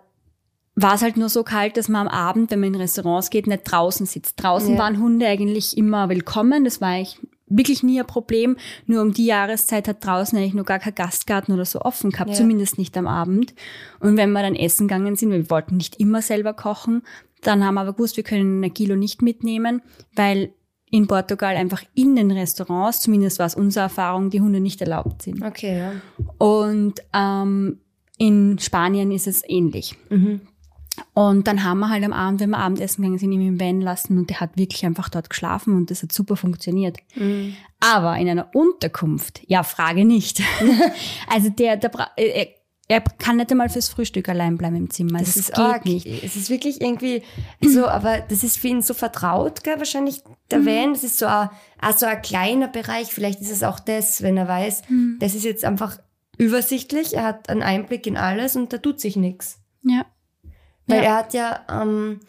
war 0.76 0.96
es 0.96 1.02
halt 1.02 1.16
nur 1.16 1.30
so 1.30 1.44
kalt, 1.44 1.78
dass 1.78 1.88
man 1.88 2.08
am 2.08 2.14
Abend, 2.14 2.52
wenn 2.52 2.60
man 2.60 2.74
in 2.74 2.82
Restaurants 2.82 3.30
geht, 3.30 3.48
nicht 3.48 3.64
draußen 3.64 4.06
sitzt. 4.06 4.42
Draußen 4.42 4.74
ja. 4.74 4.80
waren 4.80 5.00
Hunde 5.00 5.28
eigentlich 5.28 5.78
immer 5.78 6.10
willkommen. 6.10 6.66
Das 6.66 6.82
war 6.82 6.90
eigentlich 6.90 7.20
wirklich 7.58 7.84
nie 7.84 8.00
ein 8.00 8.08
Problem. 8.08 8.58
Nur 8.86 9.02
um 9.02 9.14
die 9.14 9.26
Jahreszeit 9.26 9.88
hat 9.88 10.06
draußen 10.06 10.38
eigentlich 10.38 10.54
nur 10.54 10.66
gar 10.66 10.80
kein 10.80 10.96
Gastgarten 10.96 11.54
oder 11.54 11.66
so 11.66 11.82
offen 11.82 12.12
gehabt, 12.12 12.32
ja. 12.32 12.36
zumindest 12.36 12.78
nicht 12.78 12.98
am 12.98 13.08
Abend. 13.08 13.54
Und 14.00 14.18
wenn 14.18 14.32
wir 14.32 14.42
dann 14.42 14.56
essen 14.56 14.88
gegangen 14.88 15.16
sind, 15.16 15.32
wir 15.32 15.50
wollten 15.50 15.78
nicht 15.78 16.00
immer 16.00 16.22
selber 16.22 16.54
kochen, 16.54 17.04
dann 17.42 17.64
haben 17.66 17.76
wir 17.76 17.82
aber 17.82 17.94
gewusst, 17.94 18.18
wir 18.18 18.24
können 18.24 18.64
ein 18.64 18.74
Kilo 18.74 18.96
nicht 18.96 19.22
mitnehmen, 19.22 19.82
weil 20.16 20.54
in 20.92 21.08
Portugal 21.08 21.56
einfach 21.56 21.84
in 21.96 22.16
den 22.16 22.32
Restaurants, 22.32 23.00
zumindest 23.00 23.40
war 23.40 23.46
es 23.46 23.56
unsere 23.56 23.84
Erfahrung, 23.84 24.30
die 24.30 24.42
Hunde 24.42 24.60
nicht 24.60 24.82
erlaubt 24.82 25.22
sind. 25.22 25.42
Okay, 25.42 25.78
ja. 25.78 25.94
Und 26.38 27.02
ähm, 27.14 27.80
in 28.18 28.60
Spanien 28.60 29.12
ist 29.12 29.26
es 29.26 29.42
ähnlich. 29.48 29.96
Mhm. 30.10 30.42
Und 31.14 31.48
dann 31.48 31.64
haben 31.64 31.80
wir 31.80 31.90
halt 31.90 32.06
am 32.06 32.14
Abend, 32.14 32.40
wenn 32.40 32.52
wir 32.52 32.58
Abendessen 32.58 33.02
gegangen 33.02 33.20
sind, 33.20 33.34
ihn 33.34 33.46
im 33.46 33.60
Van 33.60 33.82
lassen 33.82 34.18
und 34.18 34.30
der 34.30 34.40
hat 34.40 34.58
wirklich 34.58 34.86
einfach 34.86 35.10
dort 35.10 35.30
geschlafen 35.30 35.76
und 35.76 35.92
das 35.92 36.04
hat 36.04 36.14
super 36.14 36.38
funktioniert. 36.38 36.98
Mhm. 37.16 37.56
Aber 37.82 38.18
in 38.18 38.30
einer 38.30 38.50
Unterkunft, 38.56 39.42
ja, 39.48 39.64
frage 39.64 40.06
nicht. 40.06 40.42
also 41.28 41.50
der, 41.50 41.76
der 41.76 41.92
er, 42.16 42.48
er 42.88 43.02
kann 43.02 43.38
nicht 43.38 43.52
einmal 43.52 43.70
fürs 43.70 43.90
Frühstück 43.90 44.30
allein 44.30 44.58
bleiben 44.58 44.76
im 44.78 44.90
Zimmer. 44.90 45.20
Das, 45.20 45.30
das 45.30 45.38
ist 45.38 45.48
geht 45.48 45.60
arg. 45.60 45.86
nicht. 45.86 46.06
Es 46.06 46.38
ist 46.38 46.50
wirklich 46.50 46.80
irgendwie 46.80 47.24
so, 47.62 47.88
aber 47.88 48.20
das 48.20 48.44
ist 48.44 48.58
für 48.58 48.70
ihn 48.70 48.82
so 48.82 48.94
vertraut, 48.94 49.64
gell, 49.64 49.80
wahrscheinlich 49.80 50.22
der 50.50 50.60
mhm. 50.60 50.66
Van. 50.66 50.94
Das 50.94 51.04
ist 51.04 51.18
so 51.18 51.26
ein, 51.26 51.50
so 51.98 52.06
ein 52.06 52.22
kleiner 52.22 52.70
Bereich. 52.70 53.08
Vielleicht 53.08 53.42
ist 53.42 53.52
es 53.52 53.64
auch 53.64 53.80
das, 53.80 54.22
wenn 54.22 54.38
er 54.38 54.48
weiß, 54.48 54.84
mhm. 54.88 55.18
das 55.20 55.36
ist 55.36 55.44
jetzt 55.44 55.66
einfach 55.66 56.00
übersichtlich. 56.38 57.16
Er 57.16 57.24
hat 57.24 57.50
einen 57.50 57.64
Einblick 57.64 58.08
in 58.08 58.16
alles 58.16 58.56
und 58.56 58.72
da 58.72 58.78
tut 58.78 59.02
sich 59.02 59.18
nichts. 59.18 59.60
Ja. 59.84 60.06
Weil 60.88 61.04
ja. 61.04 61.04
er 61.04 61.16
hat 61.16 61.34
ja 61.34 61.66
ähm, 61.70 62.20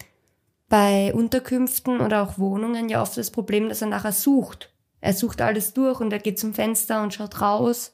bei 0.68 1.12
Unterkünften 1.12 2.00
oder 2.00 2.22
auch 2.22 2.38
Wohnungen 2.38 2.88
ja 2.88 3.02
oft 3.02 3.16
das 3.16 3.30
Problem, 3.30 3.68
dass 3.68 3.82
er 3.82 3.88
nachher 3.88 4.12
sucht. 4.12 4.72
Er 5.00 5.12
sucht 5.12 5.40
alles 5.40 5.74
durch 5.74 6.00
und 6.00 6.12
er 6.12 6.18
geht 6.18 6.38
zum 6.38 6.54
Fenster 6.54 7.02
und 7.02 7.12
schaut 7.12 7.40
raus, 7.40 7.92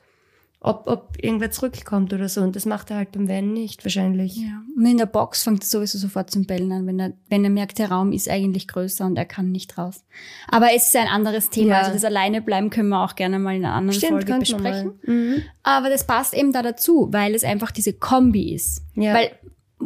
ob, 0.60 0.86
ob 0.86 1.16
irgendwer 1.22 1.50
zurückkommt 1.50 2.12
oder 2.12 2.28
so. 2.28 2.40
Und 2.40 2.56
das 2.56 2.66
macht 2.66 2.90
er 2.90 2.96
halt 2.96 3.12
beim 3.12 3.28
Van 3.28 3.52
nicht, 3.52 3.84
wahrscheinlich. 3.84 4.36
Ja. 4.36 4.62
Und 4.76 4.86
in 4.86 4.98
der 4.98 5.06
Box 5.06 5.44
fängt 5.44 5.62
er 5.62 5.66
sowieso 5.66 5.98
sofort 5.98 6.30
zum 6.30 6.46
Bellen 6.46 6.70
an, 6.72 6.86
wenn 6.86 6.98
er, 6.98 7.12
wenn 7.28 7.44
er 7.44 7.50
merkt, 7.50 7.78
der 7.78 7.90
Raum 7.90 8.12
ist 8.12 8.28
eigentlich 8.28 8.66
größer 8.68 9.06
und 9.06 9.16
er 9.16 9.24
kann 9.24 9.52
nicht 9.52 9.78
raus. 9.78 10.04
Aber 10.48 10.72
es 10.74 10.88
ist 10.88 10.96
ein 10.96 11.06
anderes 11.06 11.50
Thema. 11.50 11.70
Ja. 11.70 11.78
Also 11.78 11.92
das 11.92 12.04
alleine 12.04 12.42
bleiben 12.42 12.70
können 12.70 12.88
wir 12.88 13.04
auch 13.04 13.14
gerne 13.14 13.38
mal 13.38 13.56
in 13.56 13.64
einer 13.64 13.74
anderen 13.74 13.98
Stimmt, 13.98 14.24
Folge 14.24 14.38
besprechen. 14.38 14.98
Mhm. 15.04 15.42
Aber 15.62 15.90
das 15.90 16.06
passt 16.06 16.34
eben 16.34 16.52
da 16.52 16.62
dazu, 16.62 17.08
weil 17.12 17.34
es 17.34 17.44
einfach 17.44 17.70
diese 17.70 17.92
Kombi 17.92 18.52
ist. 18.54 18.82
Ja. 18.94 19.14
Weil 19.14 19.30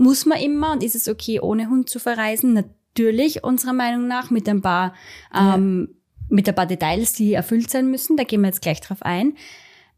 muss 0.02 0.26
man 0.26 0.38
immer 0.40 0.72
und 0.72 0.82
ist 0.82 0.94
es 0.94 1.08
okay, 1.08 1.40
ohne 1.40 1.68
Hund 1.68 1.88
zu 1.88 1.98
verreisen? 1.98 2.52
Natürlich, 2.52 3.44
unserer 3.44 3.72
Meinung 3.72 4.06
nach, 4.08 4.30
mit 4.30 4.48
ein 4.48 4.60
paar 4.62 4.94
ähm, 5.34 5.94
mit 6.28 6.48
ein 6.48 6.54
paar 6.54 6.66
Details, 6.66 7.12
die 7.12 7.34
erfüllt 7.34 7.70
sein 7.70 7.90
müssen. 7.90 8.16
Da 8.16 8.24
gehen 8.24 8.40
wir 8.40 8.48
jetzt 8.48 8.62
gleich 8.62 8.80
drauf 8.80 9.02
ein. 9.02 9.34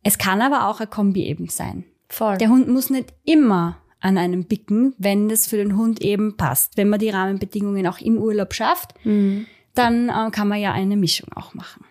Es 0.02 0.18
kann 0.18 0.42
aber 0.42 0.68
auch 0.68 0.80
ein 0.80 0.90
Kombi 0.90 1.24
eben 1.24 1.48
sein. 1.48 1.84
Voll. 2.08 2.36
Der 2.38 2.48
Hund 2.48 2.68
muss 2.68 2.90
nicht 2.90 3.12
immer 3.24 3.78
an 4.00 4.18
einem 4.18 4.44
bicken, 4.44 4.94
wenn 4.98 5.28
das 5.28 5.46
für 5.46 5.56
den 5.56 5.76
Hund 5.76 6.02
eben 6.02 6.36
passt. 6.36 6.76
Wenn 6.76 6.88
man 6.88 6.98
die 6.98 7.08
Rahmenbedingungen 7.10 7.86
auch 7.86 8.00
im 8.00 8.18
Urlaub 8.18 8.52
schafft, 8.52 8.94
Mhm. 9.04 9.46
dann 9.74 10.08
äh, 10.08 10.30
kann 10.30 10.48
man 10.48 10.60
ja 10.60 10.72
eine 10.72 10.96
Mischung 10.96 11.28
auch 11.34 11.54
machen. 11.54 11.84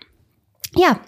Ja, 0.76 1.00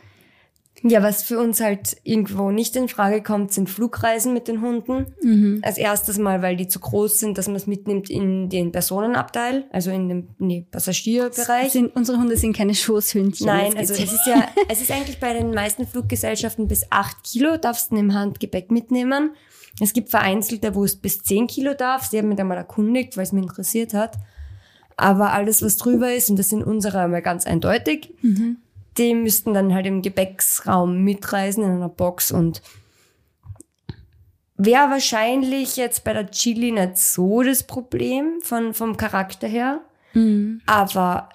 Ja, 0.87 1.01
was 1.01 1.23
für 1.23 1.39
uns 1.39 1.61
halt 1.61 1.97
irgendwo 2.03 2.51
nicht 2.51 2.75
in 2.75 2.87
Frage 2.87 3.23
kommt, 3.23 3.51
sind 3.51 3.71
Flugreisen 3.71 4.35
mit 4.35 4.47
den 4.47 4.61
Hunden. 4.61 5.07
Mhm. 5.23 5.61
Als 5.63 5.79
erstes 5.79 6.19
mal, 6.19 6.43
weil 6.43 6.55
die 6.55 6.67
zu 6.67 6.79
groß 6.79 7.17
sind, 7.17 7.39
dass 7.39 7.47
man 7.47 7.55
es 7.55 7.65
mitnimmt 7.65 8.07
in 8.07 8.49
den 8.49 8.71
Personenabteil, 8.71 9.65
also 9.71 9.89
in 9.89 10.09
den 10.09 10.27
nee, 10.37 10.67
Passagierbereich. 10.69 11.71
sind, 11.71 11.95
unsere 11.95 12.19
Hunde 12.19 12.37
sind 12.37 12.55
keine 12.55 12.75
Schoßhündchen. 12.75 13.47
Nein, 13.47 13.75
also 13.75 13.93
es 13.93 14.13
ist 14.13 14.27
ja, 14.27 14.47
es 14.69 14.79
ist 14.79 14.91
eigentlich 14.91 15.19
bei 15.19 15.33
den 15.33 15.55
meisten 15.55 15.87
Fluggesellschaften 15.87 16.67
bis 16.67 16.85
acht 16.91 17.23
Kilo 17.23 17.57
darfst 17.57 17.91
du 17.91 17.95
im 17.95 18.13
Handgepäck 18.13 18.69
mitnehmen. 18.69 19.31
Es 19.81 19.91
gibt 19.91 20.09
vereinzelte, 20.09 20.75
wo 20.75 20.83
es 20.83 20.95
bis 20.95 21.23
zehn 21.23 21.47
Kilo 21.47 21.73
darfst. 21.73 22.13
Die 22.13 22.19
haben 22.19 22.27
mich 22.27 22.37
da 22.37 22.43
mal 22.43 22.57
erkundigt, 22.57 23.17
weil 23.17 23.23
es 23.23 23.31
mich 23.31 23.41
interessiert 23.41 23.95
hat. 23.95 24.17
Aber 24.97 25.33
alles, 25.33 25.63
was 25.63 25.77
drüber 25.77 26.13
ist, 26.13 26.29
und 26.29 26.37
das 26.37 26.49
sind 26.49 26.63
unsere 26.63 26.99
einmal 26.99 27.23
ganz 27.23 27.47
eindeutig, 27.47 28.13
die 28.97 29.13
müssten 29.13 29.53
dann 29.53 29.73
halt 29.73 29.85
im 29.85 30.01
Gepäcksraum 30.01 31.03
mitreisen 31.03 31.63
in 31.63 31.71
einer 31.71 31.89
Box 31.89 32.31
und 32.31 32.61
wäre 34.57 34.89
wahrscheinlich 34.89 35.75
jetzt 35.75 36.03
bei 36.03 36.13
der 36.13 36.31
Chili 36.31 36.71
nicht 36.71 36.97
so 36.97 37.43
das 37.43 37.63
Problem 37.63 38.39
von, 38.41 38.73
vom 38.73 38.97
Charakter 38.97 39.47
her. 39.47 39.81
Mhm. 40.13 40.61
Aber 40.65 41.29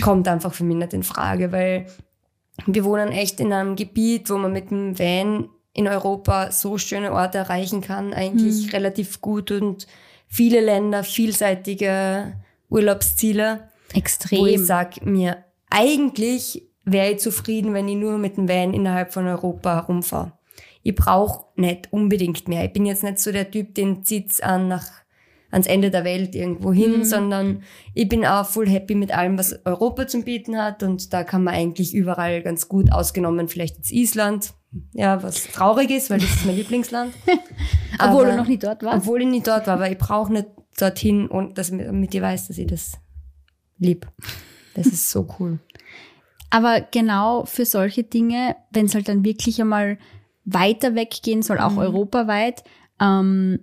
kommt 0.00 0.26
einfach 0.26 0.52
für 0.52 0.64
mich 0.64 0.76
nicht 0.76 0.92
in 0.92 1.04
Frage, 1.04 1.52
weil 1.52 1.86
wir 2.66 2.84
wohnen 2.84 3.12
echt 3.12 3.40
in 3.40 3.52
einem 3.52 3.76
Gebiet, 3.76 4.30
wo 4.30 4.38
man 4.38 4.52
mit 4.52 4.70
dem 4.70 4.98
Van 4.98 5.48
in 5.72 5.88
Europa 5.88 6.52
so 6.52 6.78
schöne 6.78 7.12
Orte 7.12 7.38
erreichen 7.38 7.80
kann, 7.80 8.14
eigentlich 8.14 8.72
relativ 8.72 9.20
gut 9.20 9.50
und 9.50 9.86
viele 10.28 10.60
Länder, 10.60 11.02
vielseitige 11.02 12.40
Urlaubsziele, 12.70 13.68
wo 13.90 13.96
ich 13.96 13.96
Extrem. 13.96 14.64
sag 14.64 15.04
mir, 15.04 15.44
eigentlich 15.68 16.62
wäre 16.84 17.12
ich 17.12 17.18
zufrieden, 17.18 17.74
wenn 17.74 17.88
ich 17.88 17.96
nur 17.96 18.18
mit 18.18 18.36
dem 18.36 18.48
Van 18.48 18.74
innerhalb 18.74 19.12
von 19.12 19.26
Europa 19.26 19.74
herumfahre. 19.74 20.32
Ich 20.82 20.94
brauche 20.94 21.46
nicht 21.56 21.92
unbedingt 21.92 22.46
mehr. 22.48 22.64
Ich 22.64 22.72
bin 22.72 22.84
jetzt 22.84 23.02
nicht 23.02 23.18
so 23.18 23.32
der 23.32 23.50
Typ, 23.50 23.74
den 23.74 24.04
zieht's 24.04 24.40
an 24.40 24.68
nach 24.68 24.86
ans 25.50 25.66
Ende 25.68 25.90
der 25.90 26.04
Welt 26.04 26.34
irgendwo 26.34 26.72
hin, 26.72 27.04
sondern 27.04 27.62
ich 27.94 28.08
bin 28.08 28.26
auch 28.26 28.44
full 28.44 28.68
happy 28.68 28.94
mit 28.96 29.16
allem, 29.16 29.38
was 29.38 29.64
Europa 29.64 30.06
zum 30.08 30.24
bieten 30.24 30.58
hat 30.60 30.82
und 30.82 31.12
da 31.12 31.22
kann 31.22 31.44
man 31.44 31.54
eigentlich 31.54 31.94
überall 31.94 32.42
ganz 32.42 32.68
gut 32.68 32.90
ausgenommen, 32.92 33.48
vielleicht 33.48 33.76
jetzt 33.76 33.92
Island, 33.92 34.52
ja, 34.92 35.22
was 35.22 35.44
traurig 35.52 35.90
ist, 35.90 36.10
weil 36.10 36.18
das 36.18 36.28
ist 36.30 36.44
mein 36.44 36.56
Lieblingsland. 36.56 37.14
Obwohl 38.00 38.24
Aber- 38.24 38.30
du 38.32 38.36
noch 38.38 38.48
nie 38.48 38.58
dort 38.58 38.82
warst. 38.82 38.98
Obwohl 38.98 39.22
ich 39.22 39.28
nicht 39.28 39.46
dort 39.46 39.68
war, 39.68 39.78
weil 39.78 39.92
ich 39.92 39.98
brauche 39.98 40.32
nicht 40.32 40.48
dorthin 40.76 41.28
und 41.28 41.56
dass, 41.56 41.70
damit 41.70 42.12
ihr 42.12 42.22
weiß, 42.22 42.48
dass 42.48 42.58
ich 42.58 42.66
das 42.66 42.94
lieb. 43.78 44.08
Das 44.74 44.86
ist 44.88 45.08
so 45.08 45.26
cool. 45.38 45.60
Aber 46.54 46.80
genau 46.92 47.44
für 47.46 47.64
solche 47.64 48.04
Dinge, 48.04 48.54
wenn 48.70 48.86
es 48.86 48.94
halt 48.94 49.08
dann 49.08 49.24
wirklich 49.24 49.60
einmal 49.60 49.98
weiter 50.44 50.94
weggehen 50.94 51.42
soll, 51.42 51.58
auch 51.58 51.76
europaweit, 51.76 52.62
ähm, 53.00 53.58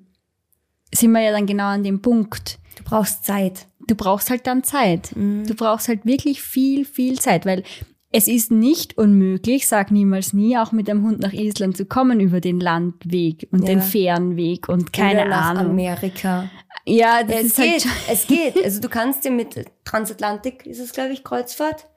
sind 0.93 1.11
wir 1.13 1.21
ja 1.21 1.31
dann 1.31 1.45
genau 1.45 1.67
an 1.67 1.83
dem 1.83 2.01
Punkt. 2.01 2.59
Du 2.77 2.83
brauchst 2.83 3.23
Zeit. 3.23 3.67
Du 3.87 3.95
brauchst 3.95 4.29
halt 4.29 4.45
dann 4.45 4.63
Zeit. 4.63 5.11
Du 5.15 5.55
brauchst 5.55 5.87
halt 5.87 6.05
wirklich 6.05 6.41
viel, 6.41 6.83
viel 6.85 7.19
Zeit, 7.19 7.45
weil 7.45 7.63
es 8.11 8.27
ist 8.27 8.51
nicht 8.51 8.97
unmöglich, 8.97 9.67
sag 9.67 9.89
niemals 9.89 10.33
nie, 10.33 10.57
auch 10.57 10.73
mit 10.73 10.89
dem 10.89 11.03
Hund 11.03 11.19
nach 11.21 11.31
Island 11.31 11.77
zu 11.77 11.85
kommen 11.85 12.19
über 12.19 12.41
den 12.41 12.59
Landweg 12.59 13.47
und 13.51 13.61
Ja. 13.61 13.67
den 13.67 13.81
Fährenweg 13.81 14.67
und 14.67 14.91
keine 14.91 15.21
Oder 15.21 15.29
nach 15.29 15.49
Ahnung. 15.51 15.71
Amerika. 15.71 16.49
Ja, 16.85 17.23
das 17.23 17.31
Ja, 17.31 17.39
es 17.39 17.45
ist 17.45 17.57
halt 17.57 17.71
geht, 17.83 17.87
es 18.11 18.27
geht. 18.27 18.65
Also 18.65 18.81
du 18.81 18.89
kannst 18.89 19.23
dir 19.23 19.31
mit 19.31 19.65
Transatlantik, 19.85 20.65
ist 20.65 20.79
es 20.79 20.91
glaube 20.91 21.13
ich, 21.13 21.23
Kreuzfahrt, 21.23 21.87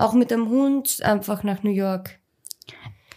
auch 0.00 0.12
mit 0.12 0.30
dem 0.30 0.48
Hund 0.48 1.00
einfach 1.02 1.42
nach 1.42 1.62
New 1.62 1.70
York. 1.70 2.20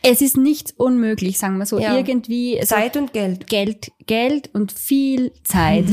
Es 0.06 0.22
ist 0.22 0.36
nicht 0.36 0.74
unmöglich, 0.78 1.38
sagen 1.38 1.58
wir 1.58 1.66
so. 1.66 1.80
Ja. 1.80 1.96
Irgendwie 1.96 2.60
also 2.60 2.76
Zeit 2.76 2.98
und 2.98 3.14
Geld. 3.14 3.48
Geld, 3.48 3.92
Geld 4.06 4.54
und 4.54 4.74
viel 4.74 5.32
Zeit. 5.44 5.86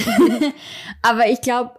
Aber 1.02 1.28
ich 1.28 1.40
glaube, 1.40 1.74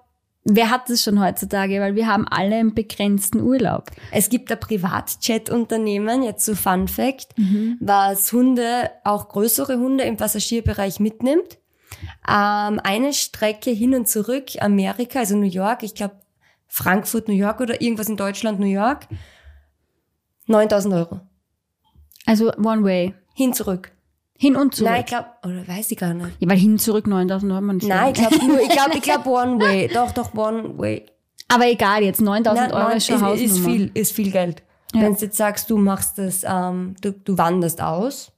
wer 0.45 0.69
hat 0.69 0.89
das 0.89 1.03
schon 1.03 1.21
heutzutage? 1.21 1.81
Weil 1.81 1.95
wir 1.95 2.07
haben 2.07 2.25
alle 2.29 2.55
einen 2.55 2.73
begrenzten 2.73 3.41
Urlaub. 3.41 3.91
Es 4.11 4.29
gibt 4.29 4.49
ein 4.49 4.59
Privatjet-Unternehmen, 4.61 6.23
jetzt 6.23 6.45
so 6.45 6.55
Fun 6.55 6.87
Fact, 6.87 7.35
was 7.81 8.31
Hunde, 8.31 8.91
auch 9.03 9.27
größere 9.27 9.77
Hunde 9.77 10.05
im 10.05 10.15
Passagierbereich 10.15 11.01
mitnimmt. 11.01 11.57
Ähm, 12.27 12.79
eine 12.83 13.13
Strecke 13.13 13.71
hin 13.71 13.93
und 13.93 14.07
zurück, 14.07 14.45
Amerika, 14.59 15.19
also 15.19 15.35
New 15.35 15.49
York, 15.49 15.83
ich 15.83 15.95
glaube 15.95 16.15
Frankfurt, 16.73 17.27
New 17.27 17.33
York 17.33 17.59
oder 17.59 17.81
irgendwas 17.81 18.07
in 18.07 18.15
Deutschland, 18.15 18.57
New 18.61 18.65
York, 18.65 19.07
9000 20.47 20.93
Euro. 20.93 21.19
Also 22.25 22.53
One 22.53 22.83
Way. 22.83 23.13
Hin 23.35 23.53
zurück. 23.53 23.91
Hin 24.37 24.55
und 24.55 24.73
zurück. 24.73 24.89
Nein, 24.89 25.01
ich 25.01 25.05
glaube, 25.07 25.27
oder 25.43 25.67
weiß 25.67 25.91
ich 25.91 25.97
gar 25.97 26.13
nicht. 26.13 26.29
ja, 26.39 26.49
weil 26.49 26.57
hin 26.57 26.79
zurück 26.79 27.07
9000 27.07 27.51
Euro. 27.51 27.61
man 27.61 27.75
nicht 27.75 27.89
Nein, 27.89 28.13
ich 28.15 28.19
glaube 28.21 28.45
nur, 28.45 28.61
ich 28.61 28.69
glaube, 28.69 28.95
ich 28.95 29.01
glaube 29.01 29.29
One 29.29 29.59
Way. 29.59 29.89
Doch, 29.89 30.13
doch, 30.13 30.33
One 30.33 30.77
Way. 30.77 31.07
Aber 31.49 31.67
egal, 31.67 32.03
jetzt 32.03 32.21
9000 32.21 32.69
Nein, 32.69 32.73
Euro 32.73 32.87
nein, 32.87 32.97
ist 32.97 33.07
schon 33.07 33.33
ist, 33.33 33.41
ist 33.41 33.59
viel, 33.59 33.91
ist 33.93 34.13
viel 34.13 34.31
Geld. 34.31 34.63
Ja. 34.93 35.01
Wenn 35.01 35.15
du 35.15 35.19
jetzt 35.19 35.35
sagst, 35.35 35.69
du 35.69 35.77
machst 35.77 36.17
das, 36.19 36.45
ähm, 36.47 36.95
du, 37.01 37.11
du 37.11 37.37
wanderst 37.37 37.81
aus, 37.81 38.31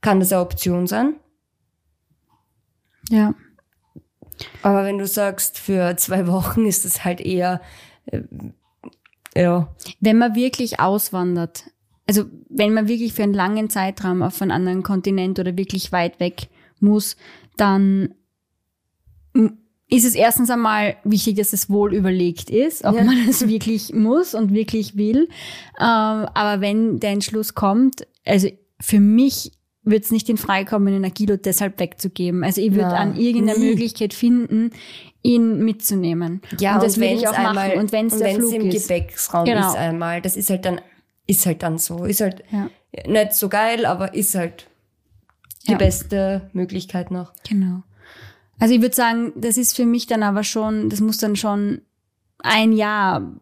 kann 0.00 0.20
das 0.20 0.32
eine 0.32 0.40
Option 0.40 0.86
sein. 0.86 1.16
Ja. 3.08 3.34
Aber 4.62 4.84
wenn 4.84 4.98
du 4.98 5.06
sagst, 5.06 5.58
für 5.58 5.96
zwei 5.96 6.26
Wochen 6.26 6.66
ist 6.66 6.84
das 6.84 7.04
halt 7.04 7.20
eher, 7.20 7.60
äh, 8.06 8.22
ja, 9.34 9.74
Wenn 10.00 10.18
man 10.18 10.34
wirklich 10.34 10.78
auswandert, 10.80 11.64
also 12.06 12.24
wenn 12.50 12.74
man 12.74 12.88
wirklich 12.88 13.14
für 13.14 13.22
einen 13.22 13.32
langen 13.34 13.70
Zeitraum 13.70 14.22
auf 14.22 14.42
einen 14.42 14.50
anderen 14.50 14.82
Kontinent 14.82 15.38
oder 15.38 15.56
wirklich 15.56 15.90
weit 15.92 16.20
weg 16.20 16.48
muss, 16.80 17.16
dann 17.56 18.14
ist 19.88 20.04
es 20.04 20.14
erstens 20.14 20.50
einmal 20.50 20.96
wichtig, 21.04 21.36
dass 21.36 21.52
es 21.52 21.70
wohl 21.70 21.94
überlegt 21.94 22.50
ist, 22.50 22.84
ob 22.84 22.96
Ja. 22.96 23.04
man 23.04 23.16
es 23.28 23.46
wirklich 23.48 23.92
muss 23.94 24.34
und 24.34 24.52
wirklich 24.52 24.96
will. 24.96 25.28
Ähm, 25.78 26.26
aber 26.34 26.60
wenn 26.60 26.98
der 27.00 27.10
Entschluss 27.10 27.54
kommt, 27.54 28.06
also 28.26 28.48
für 28.80 29.00
mich 29.00 29.52
wird 29.84 30.04
es 30.04 30.10
nicht 30.12 30.28
in 30.28 30.36
Frage 30.36 30.64
kommen, 30.64 30.86
den 30.92 31.04
Agilo 31.04 31.36
deshalb 31.36 31.80
wegzugeben. 31.80 32.44
Also 32.44 32.60
ich 32.60 32.72
würde 32.72 32.96
an 32.96 33.16
irgendeiner 33.16 33.58
nie. 33.58 33.70
Möglichkeit 33.70 34.14
finden, 34.14 34.70
ihn 35.22 35.64
mitzunehmen. 35.64 36.40
ja, 36.60 36.74
und 36.76 36.82
das 36.84 36.96
würde 36.98 37.14
ich 37.14 37.26
auch 37.28 37.36
machen. 37.36 37.78
und 37.78 37.92
wenn 37.92 38.06
es 38.06 38.20
im 38.20 38.68
ist. 38.68 38.88
Gepäcksraum 38.88 39.44
Genau. 39.44 39.68
ist 39.70 39.76
einmal, 39.76 40.20
das 40.22 40.36
ist 40.36 40.50
halt 40.50 40.64
dann, 40.64 40.80
ist 41.26 41.46
halt 41.46 41.62
dann 41.62 41.78
so, 41.78 42.04
ist 42.04 42.20
halt 42.20 42.44
Ja. 42.50 42.68
nicht 43.06 43.32
so 43.34 43.48
geil, 43.48 43.84
aber 43.86 44.14
ist 44.14 44.34
halt 44.34 44.68
die 45.66 45.72
Ja. 45.72 45.78
beste 45.78 46.50
Möglichkeit 46.52 47.10
noch. 47.10 47.32
Genau. 47.48 47.82
Also 48.60 48.74
ich 48.74 48.80
würde 48.82 48.94
sagen, 48.94 49.32
das 49.36 49.56
ist 49.56 49.74
für 49.74 49.86
mich 49.86 50.06
dann 50.06 50.22
aber 50.22 50.44
schon, 50.44 50.88
das 50.90 51.00
muss 51.00 51.18
dann 51.18 51.34
schon 51.36 51.82
ein 52.38 52.72
Jahr 52.72 53.32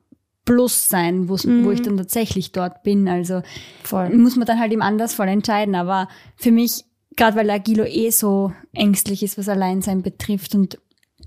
plus 0.51 0.89
sein, 0.89 1.29
wo's- 1.29 1.47
wo 1.47 1.71
ich 1.71 1.83
dann 1.83 1.97
tatsächlich 1.97 2.51
dort 2.53 2.83
bin. 2.83 3.07
Also 3.09 3.43
Voll. 3.85 4.11
muss 4.17 4.37
man 4.37 4.47
dann 4.47 4.59
halt 4.59 4.73
im 4.73 4.83
Andersfall 4.83 5.29
entscheiden. 5.29 5.75
Aber 5.77 6.09
für 6.37 6.51
mich, 6.51 6.85
gerade 7.17 7.37
weil 7.37 7.49
Agilo 7.51 7.85
eh 7.85 8.11
so 8.11 8.53
ängstlich 8.73 9.23
ist, 9.23 9.39
was 9.39 9.49
Alleinsein 9.49 10.03
betrifft 10.03 10.55
und 10.55 10.79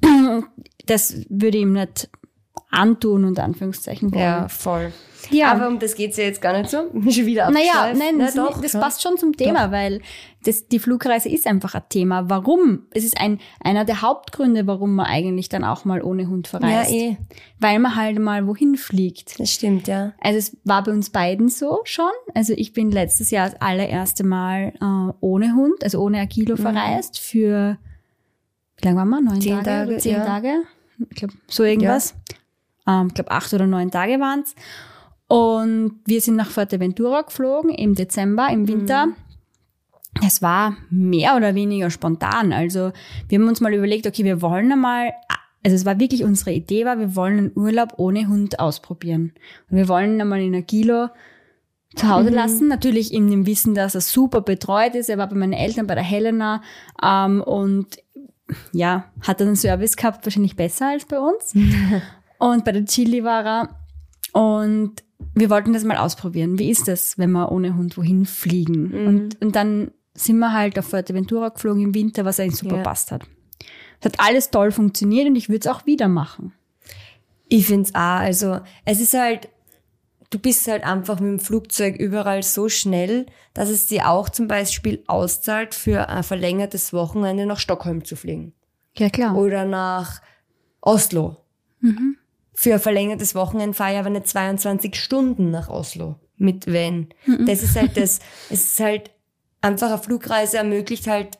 das 0.86 1.16
würde 1.30 1.58
ihm 1.60 1.74
nicht 1.74 2.10
antun, 2.70 3.26
unter 3.26 3.44
Anführungszeichen. 3.44 4.12
wollen. 4.12 4.22
Ja, 4.24 4.48
voll. 4.48 4.92
Ja. 5.32 5.54
Aber 5.54 5.70
um 5.70 5.80
das 5.80 5.96
geht's 5.96 6.18
ja 6.18 6.26
jetzt 6.26 6.42
gar 6.42 6.58
nicht 6.58 6.70
so. 6.70 6.78
Schon 7.10 7.26
wieder 7.26 7.50
Naja, 7.50 7.94
nein, 7.98 8.16
Na 8.18 8.26
das, 8.26 8.34
doch, 8.36 8.60
das 8.62 8.74
passt 8.74 9.02
schon 9.02 9.18
zum 9.18 9.38
Thema, 9.38 9.72
weil 9.72 10.02
das, 10.44 10.68
die 10.68 10.80
Flugreise 10.80 11.30
ist 11.30 11.48
einfach 11.48 11.76
ein 11.76 11.84
Thema. 11.88 12.30
Warum? 12.30 12.88
Es 12.92 13.06
ist 13.06 13.18
ein, 13.18 13.40
einer 13.64 13.86
der 13.86 14.02
Hauptgründe, 14.02 14.68
warum 14.68 14.96
man 14.96 15.06
eigentlich 15.06 15.48
dann 15.48 15.64
auch 15.64 15.86
mal 15.86 16.02
ohne 16.02 16.28
Hund 16.28 16.52
Ja, 16.52 16.60
verreist. 16.60 16.92
eh. 16.92 17.16
Weil 17.60 17.80
man 17.80 17.96
halt 17.96 18.20
mal 18.20 18.46
wohin 18.48 18.76
fliegt. 18.76 19.40
Das 19.40 19.50
stimmt, 19.50 19.88
ja. 19.88 20.12
Also 20.20 20.40
es 20.40 20.58
war 20.66 20.84
bei 20.84 20.92
uns 20.92 21.10
beiden 21.10 21.48
so 21.48 21.80
schon. 21.86 22.12
Also 22.34 22.52
ich 22.58 22.74
bin 22.74 22.92
letztes 22.92 23.32
Jahr 23.32 23.50
das 23.50 23.62
allererste 23.62 24.26
Mal 24.26 24.74
äh, 24.82 25.14
ohne 25.22 25.56
Hund, 25.56 25.82
also 25.86 26.02
ohne 26.02 26.20
Agilo 26.20 26.58
verreist 26.58 27.18
für, 27.18 27.78
wie 28.78 28.86
lange 28.86 28.98
waren 29.00 29.10
wir? 29.10 29.22
Neun 29.22 29.36
Mhm. 29.36 29.42
Zehn 29.42 29.52
Tage, 29.64 29.66
Tage, 29.66 29.98
zehn 30.00 30.12
ja. 30.16 30.26
Tage? 30.26 30.54
Ich 31.10 31.16
glaube, 31.16 31.34
so 31.48 31.64
irgendwas. 31.64 32.14
Ähm, 32.88 33.08
ich 33.08 33.14
glaube, 33.14 33.32
acht 33.32 33.54
oder 33.54 33.68
neun 33.68 33.92
Tage 33.92 34.20
waren's. 34.20 34.56
Und 35.28 36.02
wir 36.06 36.22
sind 36.22 36.36
nach 36.36 36.50
Fuerteventura 36.50 37.22
geflogen 37.22 37.72
im 37.72 37.96
Dezember, 37.96 38.50
im 38.50 38.68
Winter. 38.68 39.08
Mhm. 39.08 39.16
Es 40.26 40.42
war 40.42 40.78
mehr 40.92 41.36
oder 41.36 41.56
weniger 41.56 41.90
spontan. 41.90 42.54
Also 42.54 42.92
wir 43.30 43.40
haben 43.40 43.48
uns 43.48 43.62
mal 43.62 43.74
überlegt, 43.74 44.06
okay, 44.06 44.24
wir 44.24 44.42
wollen 44.42 44.72
einmal 44.72 45.12
also 45.64 45.76
es 45.76 45.86
war 45.86 46.00
wirklich 46.00 46.24
unsere 46.24 46.52
Idee 46.52 46.86
war, 46.86 47.00
wir 47.00 47.16
wollen 47.16 47.38
einen 47.38 47.52
Urlaub 47.56 47.94
ohne 47.98 48.28
Hund 48.28 48.60
ausprobieren. 48.60 49.34
Und 49.70 49.78
wir 49.78 49.88
wollen 49.88 50.20
einmal 50.20 50.42
in 50.42 50.54
Agilo 50.54 51.08
zu 51.96 52.10
Hause 52.10 52.30
mhm. 52.30 52.36
lassen. 52.36 52.68
Natürlich 52.68 53.14
in 53.14 53.30
dem 53.32 53.46
Wissen, 53.46 53.74
dass 53.74 53.96
er 53.96 54.02
super 54.02 54.42
betreut 54.42 54.96
ist. 54.96 55.10
Er 55.10 55.18
war 55.18 55.28
bei 55.28 55.36
meinen 55.36 55.54
Eltern, 55.54 55.88
bei 55.88 55.96
der 55.96 56.04
Helena 56.04 56.62
ähm, 57.02 57.42
und 57.42 57.98
ja, 58.74 59.06
hat 59.22 59.40
er 59.40 59.48
einen 59.48 59.56
Service 59.56 59.96
gehabt, 59.96 60.26
wahrscheinlich 60.26 60.58
besser 60.58 60.90
als 60.90 61.06
bei 61.06 61.20
uns. 61.20 61.56
und 62.52 62.66
bei 62.66 62.72
der 62.72 62.86
Chili 62.86 63.24
war 63.24 63.46
er. 63.46 63.70
Und 64.34 65.04
wir 65.34 65.50
wollten 65.50 65.74
das 65.74 65.84
mal 65.84 65.98
ausprobieren. 65.98 66.60
Wie 66.60 66.70
ist 66.70 66.88
das, 66.88 67.18
wenn 67.18 67.32
wir 67.32 67.52
ohne 67.52 67.76
Hund 67.76 67.98
wohin 67.98 68.26
fliegen? 68.26 68.90
Mhm. 68.90 69.08
Und, 69.08 69.42
und 69.42 69.56
dann 69.56 69.92
sind 70.14 70.40
wir 70.40 70.52
halt 70.52 70.78
auf 70.78 70.88
Fuerteventura 70.88 71.50
geflogen 71.50 71.84
im 71.84 71.96
Winter, 71.96 72.26
was 72.26 72.40
eigentlich 72.40 72.60
super 72.60 72.78
ja. 72.78 72.84
passt 72.84 73.12
hat. 73.12 73.24
Es 74.00 74.06
hat 74.06 74.20
alles 74.20 74.52
toll 74.52 74.72
funktioniert 74.72 75.28
und 75.28 75.36
ich 75.36 75.48
würde 75.50 75.68
es 75.68 75.74
auch 75.74 75.86
wieder 75.86 76.08
machen. 76.08 76.54
Ich 77.48 77.68
finde 77.68 77.84
es 77.84 77.96
auch. 77.96 78.20
Also 78.20 78.60
es 78.84 79.00
ist 79.00 79.14
halt, 79.14 79.48
du 80.30 80.38
bist 80.38 80.68
halt 80.68 80.84
einfach 80.84 81.20
mit 81.20 81.30
dem 81.30 81.40
Flugzeug 81.40 81.96
überall 81.96 82.44
so 82.44 82.68
schnell, 82.68 83.26
dass 83.54 83.70
es 83.70 83.86
dir 83.86 84.10
auch 84.10 84.30
zum 84.30 84.48
Beispiel 84.48 85.04
auszahlt, 85.08 85.74
für 85.74 86.10
ein 86.10 86.24
verlängertes 86.24 86.92
Wochenende 86.92 87.46
nach 87.46 87.60
Stockholm 87.60 88.04
zu 88.04 88.16
fliegen. 88.16 88.54
Ja, 88.98 89.10
klar. 89.10 89.38
Oder 89.38 89.66
nach 89.66 90.22
Oslo. 90.82 91.38
Mhm. 91.80 92.18
Für 92.54 92.76
ein 92.76 92.80
verlängertes 92.80 93.36
Wochenende 93.36 93.76
fahre 93.76 93.94
ich 93.94 94.00
aber 94.00 94.10
nicht 94.10 94.28
22 94.28 94.96
Stunden 94.96 95.50
nach 95.52 95.70
Oslo 95.70 96.16
mit 96.38 96.68
Van. 96.68 97.10
Mhm. 97.26 97.46
Das 97.46 97.64
ist 97.64 97.76
halt 97.76 97.98
das, 97.98 98.20
es 98.50 98.66
ist 98.66 98.80
halt 98.80 99.12
einfach 99.62 99.88
eine 99.88 99.98
Flugreise 99.98 100.58
ermöglicht 100.58 101.08
halt 101.08 101.40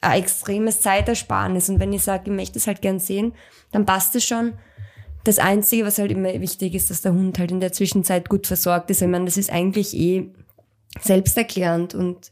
ein 0.00 0.20
extremes 0.20 0.80
Zeitersparnis. 0.80 1.68
Und 1.68 1.80
wenn 1.80 1.92
ich 1.92 2.02
sage, 2.02 2.30
ich 2.30 2.36
möchte 2.36 2.58
es 2.58 2.66
halt 2.66 2.82
gern 2.82 2.98
sehen, 2.98 3.32
dann 3.72 3.86
passt 3.86 4.14
es 4.14 4.24
schon. 4.24 4.54
Das 5.24 5.38
Einzige, 5.38 5.84
was 5.84 5.98
halt 5.98 6.12
immer 6.12 6.40
wichtig 6.40 6.74
ist, 6.74 6.90
dass 6.90 7.02
der 7.02 7.12
Hund 7.12 7.38
halt 7.38 7.50
in 7.50 7.60
der 7.60 7.72
Zwischenzeit 7.72 8.28
gut 8.28 8.46
versorgt 8.46 8.90
ist. 8.90 9.02
Ich 9.02 9.08
meine, 9.08 9.24
das 9.24 9.36
ist 9.36 9.50
eigentlich 9.50 9.96
eh 9.96 10.30
selbsterklärend 11.00 11.94
und 11.94 12.30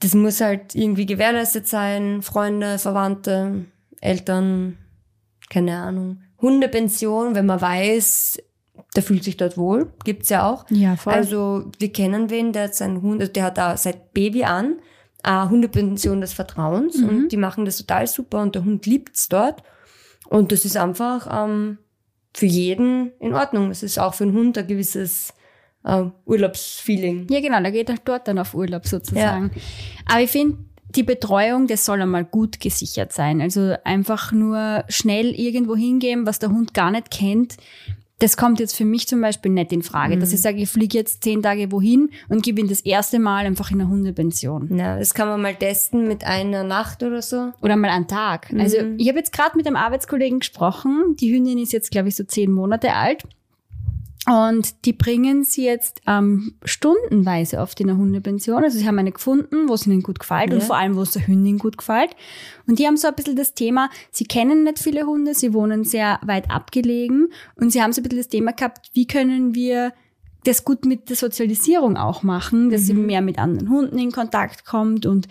das 0.00 0.14
muss 0.14 0.40
halt 0.40 0.74
irgendwie 0.74 1.06
gewährleistet 1.06 1.66
sein. 1.66 2.22
Freunde, 2.22 2.78
Verwandte, 2.78 3.64
Eltern, 4.00 4.78
keine 5.48 5.76
Ahnung. 5.76 6.23
Hundepension, 6.40 7.34
wenn 7.34 7.46
man 7.46 7.60
weiß, 7.60 8.38
der 8.96 9.02
fühlt 9.02 9.24
sich 9.24 9.36
dort 9.36 9.56
wohl, 9.56 9.92
gibt's 10.04 10.28
ja 10.28 10.48
auch. 10.48 10.64
Ja, 10.70 10.96
voll. 10.96 11.12
Also 11.12 11.70
wir 11.78 11.92
kennen 11.92 12.30
wen, 12.30 12.52
der 12.52 12.64
hat 12.64 12.74
seinen 12.74 13.02
Hund, 13.02 13.20
also 13.20 13.32
der 13.32 13.44
hat 13.44 13.58
da 13.58 13.76
seit 13.76 14.12
Baby 14.12 14.44
an 14.44 14.76
eine 15.22 15.48
Hundepension 15.48 16.20
des 16.20 16.32
Vertrauens 16.32 16.98
mhm. 16.98 17.08
und 17.08 17.28
die 17.32 17.36
machen 17.36 17.64
das 17.64 17.78
total 17.78 18.06
super 18.06 18.42
und 18.42 18.54
der 18.54 18.64
Hund 18.64 18.86
liebt's 18.86 19.28
dort. 19.28 19.62
Und 20.28 20.52
das 20.52 20.64
ist 20.64 20.76
einfach 20.76 21.28
ähm, 21.30 21.78
für 22.34 22.46
jeden 22.46 23.12
in 23.20 23.34
Ordnung. 23.34 23.70
Es 23.70 23.82
ist 23.82 23.98
auch 23.98 24.14
für 24.14 24.24
einen 24.24 24.34
Hund 24.34 24.58
ein 24.58 24.66
gewisses 24.66 25.32
äh, 25.84 26.04
Urlaubsfeeling. 26.24 27.26
Ja, 27.30 27.40
genau, 27.40 27.60
der 27.60 27.72
geht 27.72 27.88
halt 27.88 28.02
dort 28.04 28.28
dann 28.28 28.38
auf 28.38 28.54
Urlaub 28.54 28.86
sozusagen. 28.86 29.50
Ja. 29.54 29.60
Aber 30.12 30.20
ich 30.20 30.30
finde, 30.30 30.58
die 30.96 31.02
Betreuung, 31.02 31.66
das 31.66 31.84
soll 31.84 32.00
einmal 32.00 32.24
gut 32.24 32.60
gesichert 32.60 33.12
sein. 33.12 33.40
Also 33.40 33.74
einfach 33.84 34.32
nur 34.32 34.84
schnell 34.88 35.34
irgendwo 35.34 35.76
hingehen, 35.76 36.26
was 36.26 36.38
der 36.38 36.50
Hund 36.50 36.74
gar 36.74 36.90
nicht 36.90 37.10
kennt, 37.10 37.56
das 38.20 38.36
kommt 38.36 38.60
jetzt 38.60 38.76
für 38.76 38.84
mich 38.84 39.08
zum 39.08 39.20
Beispiel 39.20 39.50
nicht 39.50 39.72
in 39.72 39.82
Frage, 39.82 40.16
mhm. 40.16 40.20
dass 40.20 40.32
ich 40.32 40.40
sage, 40.40 40.58
ich 40.58 40.68
fliege 40.68 40.96
jetzt 40.96 41.24
zehn 41.24 41.42
Tage 41.42 41.72
wohin 41.72 42.10
und 42.28 42.42
gebe 42.42 42.60
ihn 42.60 42.68
das 42.68 42.80
erste 42.80 43.18
Mal 43.18 43.44
einfach 43.44 43.70
in 43.70 43.80
eine 43.80 43.90
Hundepension. 43.90 44.76
Ja, 44.76 44.98
das 44.98 45.14
kann 45.14 45.28
man 45.28 45.42
mal 45.42 45.54
testen 45.54 46.06
mit 46.06 46.24
einer 46.24 46.62
Nacht 46.62 47.02
oder 47.02 47.22
so. 47.22 47.50
Oder 47.60 47.76
mal 47.76 47.90
einen 47.90 48.06
Tag. 48.06 48.52
Mhm. 48.52 48.60
Also 48.60 48.78
ich 48.98 49.08
habe 49.08 49.18
jetzt 49.18 49.32
gerade 49.32 49.56
mit 49.56 49.66
einem 49.66 49.76
Arbeitskollegen 49.76 50.38
gesprochen. 50.38 51.16
Die 51.18 51.34
Hündin 51.34 51.58
ist 51.58 51.72
jetzt, 51.72 51.90
glaube 51.90 52.08
ich, 52.08 52.16
so 52.16 52.24
zehn 52.24 52.52
Monate 52.52 52.94
alt. 52.94 53.24
Und 54.26 54.86
die 54.86 54.94
bringen 54.94 55.44
sie 55.44 55.64
jetzt 55.64 56.00
ähm, 56.06 56.54
stundenweise 56.64 57.58
oft 57.58 57.78
in 57.80 57.90
eine 57.90 57.98
Hundepension. 57.98 58.64
Also 58.64 58.78
sie 58.78 58.86
haben 58.86 58.98
eine 58.98 59.12
gefunden, 59.12 59.68
wo 59.68 59.74
es 59.74 59.86
ihnen 59.86 60.02
gut 60.02 60.18
gefällt 60.18 60.50
ja. 60.50 60.56
und 60.56 60.62
vor 60.62 60.76
allem, 60.76 60.96
wo 60.96 61.02
es 61.02 61.10
der 61.10 61.26
Hündin 61.26 61.58
gut 61.58 61.76
gefällt. 61.76 62.16
Und 62.66 62.78
die 62.78 62.86
haben 62.86 62.96
so 62.96 63.08
ein 63.08 63.14
bisschen 63.14 63.36
das 63.36 63.52
Thema, 63.52 63.90
sie 64.10 64.24
kennen 64.24 64.64
nicht 64.64 64.78
viele 64.78 65.04
Hunde, 65.04 65.34
sie 65.34 65.52
wohnen 65.52 65.84
sehr 65.84 66.20
weit 66.22 66.50
abgelegen 66.50 67.28
und 67.56 67.70
sie 67.70 67.82
haben 67.82 67.92
so 67.92 68.00
ein 68.00 68.04
bisschen 68.04 68.18
das 68.18 68.28
Thema 68.28 68.52
gehabt, 68.52 68.90
wie 68.94 69.06
können 69.06 69.54
wir 69.54 69.92
das 70.44 70.64
gut 70.64 70.84
mit 70.84 71.08
der 71.08 71.16
Sozialisierung 71.16 71.96
auch 71.96 72.22
machen, 72.22 72.70
dass 72.70 72.82
mhm. 72.82 72.86
sie 72.86 72.94
mehr 72.94 73.20
mit 73.20 73.38
anderen 73.38 73.68
Hunden 73.68 73.98
in 73.98 74.12
Kontakt 74.12 74.64
kommt 74.64 75.04
und 75.06 75.28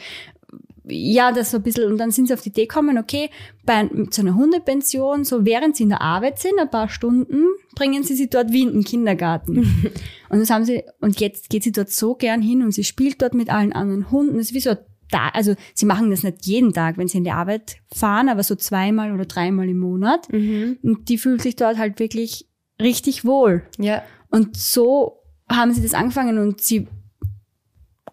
ja, 0.86 1.32
das 1.32 1.52
so 1.52 1.58
ein 1.58 1.64
bisschen, 1.64 1.92
und 1.92 1.98
dann 1.98 2.12
sind 2.12 2.28
sie 2.28 2.34
auf 2.34 2.42
die 2.42 2.50
Idee 2.50 2.66
gekommen, 2.66 2.98
okay, 2.98 3.30
bei 3.66 3.90
zu 4.10 4.22
einer 4.22 4.36
Hundepension, 4.36 5.24
so 5.24 5.46
während 5.46 5.78
sie 5.78 5.84
in 5.84 5.90
der 5.90 6.02
Arbeit 6.02 6.40
sind, 6.40 6.60
ein 6.60 6.70
paar 6.70 6.90
Stunden, 6.90 7.46
bringen 7.76 8.04
sie 8.04 8.16
sie 8.16 8.30
dort 8.30 8.52
wie 8.52 8.64
in 8.64 8.74
den 8.74 8.84
Kindergarten. 8.84 9.92
und 10.30 10.40
das 10.40 10.50
haben 10.50 10.66
sie, 10.66 10.84
und 11.00 11.20
jetzt 11.20 11.50
geht 11.50 11.64
sie 11.64 11.72
dort 11.72 11.90
so 11.90 12.16
gern 12.16 12.42
hin 12.42 12.64
und 12.64 12.74
sie 12.74 12.84
spielt 12.84 13.22
dort 13.22 13.34
mit 13.34 13.50
allen 13.50 13.74
anderen 13.74 14.12
Hunden. 14.12 14.38
Das 14.38 14.48
ist 14.48 14.54
wie 14.54 14.60
so 14.60 14.76
da, 15.10 15.30
also 15.30 15.56
sie 15.74 15.86
machen 15.86 16.10
das 16.10 16.24
nicht 16.24 16.46
jeden 16.46 16.74
Tag, 16.74 16.98
wenn 16.98 17.08
sie 17.08 17.20
in 17.20 17.24
die 17.24 17.32
Arbeit 17.32 17.78
fahren, 17.94 18.30
aber 18.30 18.44
so 18.44 18.56
zweimal 18.56 19.14
oder 19.14 19.26
dreimal 19.26 19.70
im 19.70 19.78
Monat. 19.78 20.32
Mhm. 20.32 20.80
Und 20.82 21.10
die 21.10 21.18
fühlt 21.18 21.42
sich 21.42 21.56
dort 21.56 21.78
halt 21.78 22.00
wirklich 22.00 22.48
richtig 22.82 23.24
wohl. 23.24 23.64
Ja. 23.78 24.02
Und 24.30 24.58
so 24.58 25.20
haben 25.48 25.72
sie 25.72 25.82
das 25.82 25.94
angefangen 25.94 26.40
und 26.40 26.62
sie 26.62 26.88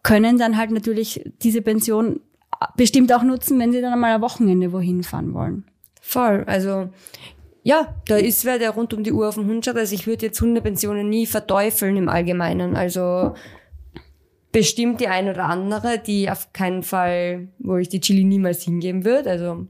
können 0.02 0.38
dann 0.38 0.56
halt 0.56 0.70
natürlich 0.70 1.24
diese 1.42 1.62
Pension 1.62 2.20
bestimmt 2.76 3.12
auch 3.12 3.22
nutzen, 3.22 3.58
wenn 3.58 3.72
sie 3.72 3.80
dann 3.80 3.92
einmal 3.92 4.14
ein 4.14 4.20
Wochenende 4.20 4.72
wohin 4.72 5.02
fahren 5.02 5.34
wollen. 5.34 5.64
Voll. 6.00 6.44
Also 6.46 6.90
ja, 7.62 7.94
da 8.06 8.16
ist 8.16 8.44
wer, 8.44 8.58
der 8.58 8.70
rund 8.70 8.94
um 8.94 9.04
die 9.04 9.12
Uhr 9.12 9.28
auf 9.28 9.34
den 9.34 9.46
Hund 9.46 9.64
schaut. 9.64 9.76
Also 9.76 9.94
ich 9.94 10.06
würde 10.06 10.26
jetzt 10.26 10.40
Hundepensionen 10.40 11.08
nie 11.08 11.26
verteufeln 11.26 11.96
im 11.96 12.08
Allgemeinen. 12.08 12.76
Also 12.76 13.34
bestimmt 14.52 15.00
die 15.00 15.08
ein 15.08 15.28
oder 15.28 15.44
andere, 15.44 15.98
die 15.98 16.30
auf 16.30 16.52
keinen 16.52 16.82
Fall, 16.82 17.48
wo 17.58 17.76
ich 17.76 17.88
die 17.88 18.00
Chili 18.00 18.24
niemals 18.24 18.62
hingeben 18.62 19.04
würde. 19.04 19.30
Also, 19.30 19.66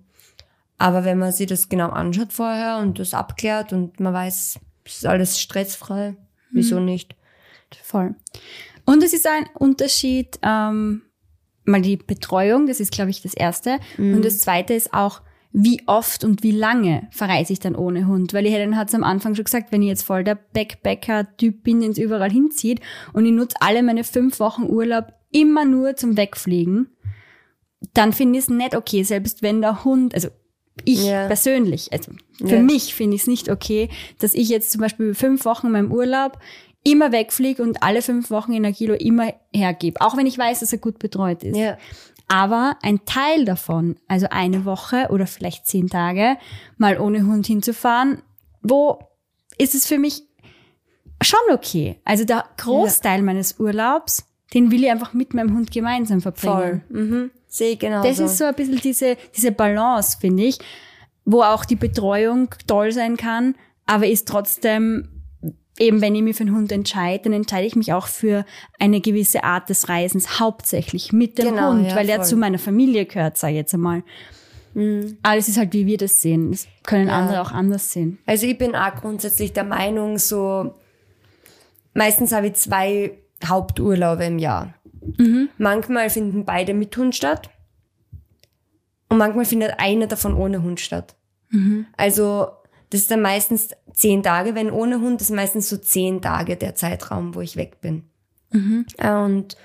aber 0.78 1.04
wenn 1.04 1.18
man 1.18 1.32
sich 1.32 1.46
das 1.46 1.68
genau 1.68 1.90
anschaut 1.90 2.32
vorher 2.32 2.78
und 2.78 2.98
das 2.98 3.12
abklärt 3.12 3.72
und 3.72 4.00
man 4.00 4.14
weiß, 4.14 4.58
es 4.84 4.96
ist 4.96 5.06
alles 5.06 5.40
stressfrei, 5.40 6.16
wieso 6.52 6.78
mhm. 6.78 6.86
nicht? 6.86 7.16
Voll. 7.82 8.14
Und 8.86 9.02
es 9.02 9.12
ist 9.12 9.26
ein 9.26 9.46
Unterschied, 9.54 10.38
ähm, 10.42 11.02
mal 11.70 11.82
die 11.82 11.96
Betreuung, 11.96 12.66
das 12.66 12.80
ist, 12.80 12.92
glaube 12.92 13.10
ich, 13.10 13.22
das 13.22 13.34
Erste. 13.34 13.78
Mhm. 13.96 14.14
Und 14.16 14.24
das 14.24 14.40
Zweite 14.40 14.74
ist 14.74 14.92
auch, 14.92 15.22
wie 15.52 15.82
oft 15.86 16.22
und 16.22 16.42
wie 16.42 16.52
lange 16.52 17.08
verreise 17.10 17.52
ich 17.52 17.58
dann 17.58 17.74
ohne 17.74 18.06
Hund? 18.06 18.32
Weil 18.32 18.44
die 18.44 18.50
Helen 18.50 18.76
hat 18.76 18.88
es 18.88 18.94
am 18.94 19.02
Anfang 19.02 19.34
schon 19.34 19.44
gesagt, 19.44 19.72
wenn 19.72 19.82
ich 19.82 19.88
jetzt 19.88 20.04
voll 20.04 20.22
der 20.22 20.36
Backpacker-Typ 20.36 21.64
bin, 21.64 21.80
den 21.80 21.90
es 21.90 21.98
überall 21.98 22.30
hinzieht 22.30 22.80
und 23.12 23.26
ich 23.26 23.32
nutze 23.32 23.56
alle 23.60 23.82
meine 23.82 24.04
fünf 24.04 24.38
Wochen 24.38 24.64
Urlaub 24.64 25.12
immer 25.32 25.64
nur 25.64 25.96
zum 25.96 26.16
Wegfliegen, 26.16 26.88
dann 27.94 28.12
finde 28.12 28.38
ich 28.38 28.44
es 28.44 28.50
nicht 28.50 28.76
okay, 28.76 29.02
selbst 29.02 29.42
wenn 29.42 29.60
der 29.60 29.84
Hund, 29.84 30.14
also 30.14 30.28
ich 30.84 31.04
yeah. 31.04 31.26
persönlich, 31.26 31.92
also 31.92 32.12
für 32.38 32.46
yeah. 32.46 32.62
mich 32.62 32.94
finde 32.94 33.16
ich 33.16 33.22
es 33.22 33.28
nicht 33.28 33.50
okay, 33.50 33.88
dass 34.20 34.34
ich 34.34 34.48
jetzt 34.48 34.70
zum 34.70 34.80
Beispiel 34.80 35.14
fünf 35.14 35.44
Wochen 35.44 35.66
in 35.66 35.72
meinem 35.72 35.92
Urlaub 35.92 36.38
immer 36.82 37.12
wegfliege 37.12 37.62
und 37.62 37.82
alle 37.82 38.02
fünf 38.02 38.30
Wochen 38.30 38.52
in 38.52 38.64
Agilo 38.64 38.94
immer 38.94 39.32
hergebe, 39.52 40.00
auch 40.00 40.16
wenn 40.16 40.26
ich 40.26 40.38
weiß, 40.38 40.60
dass 40.60 40.72
er 40.72 40.78
gut 40.78 40.98
betreut 40.98 41.42
ist. 41.42 41.56
Ja. 41.56 41.76
Aber 42.28 42.76
ein 42.82 43.04
Teil 43.04 43.44
davon, 43.44 43.96
also 44.06 44.28
eine 44.30 44.64
Woche 44.64 45.08
oder 45.10 45.26
vielleicht 45.26 45.66
zehn 45.66 45.88
Tage, 45.88 46.36
mal 46.78 46.98
ohne 46.98 47.26
Hund 47.26 47.46
hinzufahren, 47.46 48.22
wo 48.62 49.00
ist 49.58 49.74
es 49.74 49.86
für 49.86 49.98
mich 49.98 50.22
schon 51.22 51.40
okay. 51.52 52.00
Also 52.04 52.24
der 52.24 52.44
Großteil 52.56 53.18
ja. 53.18 53.24
meines 53.24 53.58
Urlaubs, 53.58 54.24
den 54.54 54.70
will 54.70 54.84
ich 54.84 54.90
einfach 54.90 55.12
mit 55.12 55.34
meinem 55.34 55.54
Hund 55.54 55.70
gemeinsam 55.70 56.20
verbringen. 56.20 56.82
Voll. 56.88 57.00
Mhm. 57.00 57.30
Sehe 57.48 57.76
genau. 57.76 58.02
Das 58.02 58.18
ist 58.20 58.38
so 58.38 58.44
ein 58.44 58.54
bisschen 58.54 58.80
diese, 58.80 59.16
diese 59.36 59.52
Balance, 59.52 60.16
finde 60.20 60.44
ich, 60.44 60.58
wo 61.24 61.42
auch 61.42 61.64
die 61.64 61.76
Betreuung 61.76 62.54
toll 62.66 62.92
sein 62.92 63.16
kann, 63.16 63.56
aber 63.86 64.06
ist 64.06 64.28
trotzdem 64.28 65.19
eben 65.80 66.00
wenn 66.02 66.14
ich 66.14 66.22
mich 66.22 66.36
für 66.36 66.42
einen 66.44 66.54
Hund 66.54 66.70
entscheide, 66.70 67.24
dann 67.24 67.32
entscheide 67.32 67.66
ich 67.66 67.74
mich 67.74 67.92
auch 67.92 68.06
für 68.06 68.44
eine 68.78 69.00
gewisse 69.00 69.42
Art 69.42 69.68
des 69.70 69.88
Reisens, 69.88 70.38
hauptsächlich 70.38 71.12
mit 71.12 71.38
dem 71.38 71.54
genau, 71.54 71.70
Hund, 71.70 71.86
ja, 71.86 71.96
weil 71.96 72.06
voll. 72.06 72.16
er 72.16 72.22
zu 72.22 72.36
meiner 72.36 72.58
Familie 72.58 73.06
gehört, 73.06 73.38
sage 73.38 73.54
ich 73.54 73.58
jetzt 73.58 73.74
einmal. 73.74 74.04
Mhm. 74.74 75.18
Aber 75.22 75.36
es 75.36 75.48
ist 75.48 75.58
halt, 75.58 75.72
wie 75.72 75.86
wir 75.86 75.96
das 75.96 76.20
sehen. 76.20 76.52
Das 76.52 76.68
können 76.84 77.08
ja. 77.08 77.18
andere 77.18 77.40
auch 77.40 77.50
anders 77.50 77.90
sehen. 77.92 78.18
Also 78.26 78.46
ich 78.46 78.56
bin 78.56 78.76
auch 78.76 78.94
grundsätzlich 78.94 79.52
der 79.52 79.64
Meinung, 79.64 80.18
so 80.18 80.74
meistens 81.94 82.32
habe 82.32 82.48
ich 82.48 82.54
zwei 82.54 83.18
Haupturlaube 83.44 84.24
im 84.24 84.38
Jahr. 84.38 84.74
Mhm. 85.18 85.48
Manchmal 85.56 86.10
finden 86.10 86.44
beide 86.44 86.74
mit 86.74 86.96
Hund 86.96 87.16
statt 87.16 87.50
und 89.08 89.16
manchmal 89.16 89.46
findet 89.46 89.74
einer 89.78 90.06
davon 90.06 90.34
ohne 90.34 90.62
Hund 90.62 90.78
statt. 90.78 91.16
Mhm. 91.48 91.86
Also 91.96 92.48
das 92.90 93.02
ist 93.02 93.10
dann 93.10 93.22
meistens 93.22 93.70
zehn 93.94 94.22
Tage, 94.22 94.54
wenn 94.54 94.70
ohne 94.70 95.00
Hund, 95.00 95.20
ist 95.20 95.30
meistens 95.30 95.68
so 95.68 95.76
zehn 95.76 96.20
Tage 96.20 96.56
der 96.56 96.74
Zeitraum, 96.74 97.34
wo 97.34 97.40
ich 97.40 97.56
weg 97.56 97.80
bin. 97.80 98.04
Mhm. 98.50 98.86
Und 98.98 99.56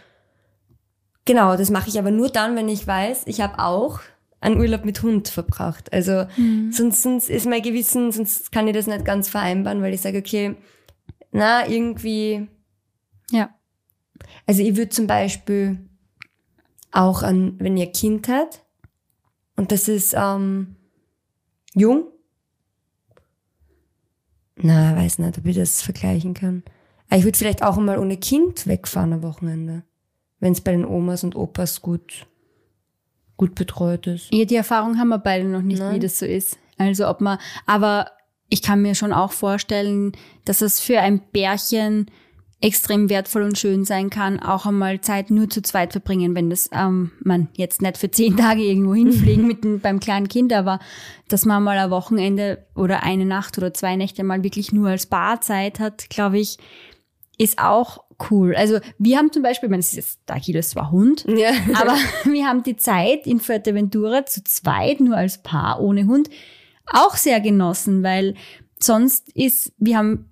genau, 1.26 1.58
das 1.58 1.72
mache 1.72 1.90
ich 1.90 1.98
aber 2.00 2.12
nur 2.12 2.30
dann, 2.30 2.56
wenn 2.56 2.70
ich 2.70 2.86
weiß, 2.86 3.24
ich 3.26 3.42
habe 3.42 3.60
auch 3.60 4.00
einen 4.42 4.60
Urlaub 4.60 4.86
mit 4.86 5.02
Hund 5.02 5.28
verbracht. 5.28 5.92
Also 5.92 6.26
mhm. 6.38 6.72
sonst, 6.72 7.02
sonst 7.02 7.30
ist 7.30 7.48
mein 7.48 7.64
Gewissen, 7.64 8.12
sonst 8.12 8.52
kann 8.52 8.68
ich 8.68 8.76
das 8.76 8.88
nicht 8.88 9.04
ganz 9.04 9.28
vereinbaren, 9.28 9.82
weil 9.82 9.94
ich 9.94 10.02
sage, 10.02 10.20
okay, 10.20 10.56
na, 11.32 11.68
irgendwie. 11.68 12.48
Ja. 13.32 13.50
Also 14.46 14.62
ich 14.62 14.76
würde 14.78 14.90
zum 14.90 15.08
Beispiel 15.08 15.80
auch 16.92 17.24
an, 17.24 17.56
wenn 17.60 17.76
ihr 17.76 17.92
Kind 17.92 18.28
hat 18.28 18.64
und 19.56 19.72
das 19.72 19.88
ist 19.88 20.14
ähm, 20.18 20.76
jung. 21.74 22.06
Na, 24.58 24.96
weiß 24.96 25.20
nicht, 25.20 25.38
ob 25.38 25.46
ich 25.46 25.56
das 25.56 25.82
vergleichen 25.82 26.34
kann. 26.34 26.64
Aber 27.10 27.20
ich 27.20 27.26
würde 27.26 27.38
vielleicht 27.38 27.64
auch 27.64 27.78
mal 27.78 28.00
ohne 28.00 28.18
Kind 28.18 28.68
wegfahren 28.68 29.14
am 29.14 29.24
Wochenende, 29.24 29.84
wenn 30.40 30.54
es 30.54 30.62
bei 30.62 30.72
den 30.72 30.86
Omas 30.86 31.24
und 31.24 31.36
Opas 31.36 31.82
gut 31.82 32.26
gut 33.38 33.56
betreut 33.56 34.08
ist. 34.08 34.34
Ja, 34.34 34.46
die 34.46 34.56
Erfahrung 34.56 34.98
haben 34.98 35.10
wir 35.10 35.20
beide 35.20 35.46
noch 35.46 35.62
nicht, 35.62 35.80
Nein. 35.80 35.96
wie 35.96 36.00
das 36.00 36.20
so 36.20 36.26
ist. 36.26 36.58
Also 36.78 37.08
ob 37.08 37.22
man, 37.22 37.38
aber 37.66 38.12
ich 38.50 38.62
kann 38.62 38.82
mir 38.82 38.96
schon 38.96 39.14
auch 39.14 39.32
vorstellen, 39.32 40.14
dass 40.46 40.62
es 40.62 40.80
für 40.80 41.00
ein 41.00 41.22
Bärchen 41.32 42.10
extrem 42.66 43.12
wertvoll 43.12 43.44
und 43.44 43.60
schön 43.60 43.86
sein 43.86 44.10
kann, 44.10 44.40
auch 44.40 44.66
einmal 44.66 45.00
Zeit 45.00 45.30
nur 45.30 45.48
zu 45.48 45.62
zweit 45.62 45.92
verbringen, 45.92 46.34
wenn 46.34 46.50
das 46.50 46.68
ähm, 46.74 47.12
man 47.24 47.48
jetzt 47.54 47.84
nicht 47.84 47.98
für 47.98 48.10
zehn 48.10 48.36
Tage 48.36 48.64
irgendwo 48.64 48.96
hinfliegen 48.96 49.46
mit 49.46 49.64
dem, 49.64 49.80
beim 49.80 50.00
kleinen 50.00 50.28
Kind, 50.28 50.52
aber 50.52 50.80
dass 51.28 51.46
man 51.46 51.62
mal 51.64 51.78
ein 51.78 51.92
Wochenende 51.92 52.66
oder 52.74 53.04
eine 53.04 53.26
Nacht 53.26 53.60
oder 53.60 53.72
zwei 53.72 53.96
Nächte 53.96 54.24
mal 54.24 54.44
wirklich 54.44 54.72
nur 54.72 54.90
als 54.90 55.06
Barzeit 55.06 55.80
hat, 55.80 56.10
glaube 56.10 56.40
ich, 56.40 56.58
ist 57.38 57.60
auch 57.60 58.04
cool. 58.32 58.56
Also 58.56 58.80
wir 58.98 59.18
haben 59.18 59.32
zum 59.32 59.44
Beispiel, 59.44 59.68
ich 59.68 59.72
meine, 59.72 59.84
das 59.84 59.92
ist 59.92 59.98
jetzt 59.98 60.20
Daki, 60.26 60.52
das 60.52 60.76
war 60.76 60.90
Hund, 60.90 61.24
ja. 61.28 61.52
aber 61.76 61.96
wir 62.24 62.48
haben 62.48 62.64
die 62.64 62.78
Zeit 62.78 63.28
in 63.28 63.40
Fuerteventura 63.40 64.26
zu 64.26 64.44
zweit, 64.44 65.02
nur 65.02 65.16
als 65.16 65.44
Paar 65.44 65.82
ohne 65.82 66.08
Hund, 66.08 66.32
auch 66.88 67.16
sehr 67.16 67.42
genossen, 67.42 68.02
weil 68.02 68.34
sonst 68.80 69.30
ist, 69.36 69.72
wir 69.78 70.00
haben 70.00 70.32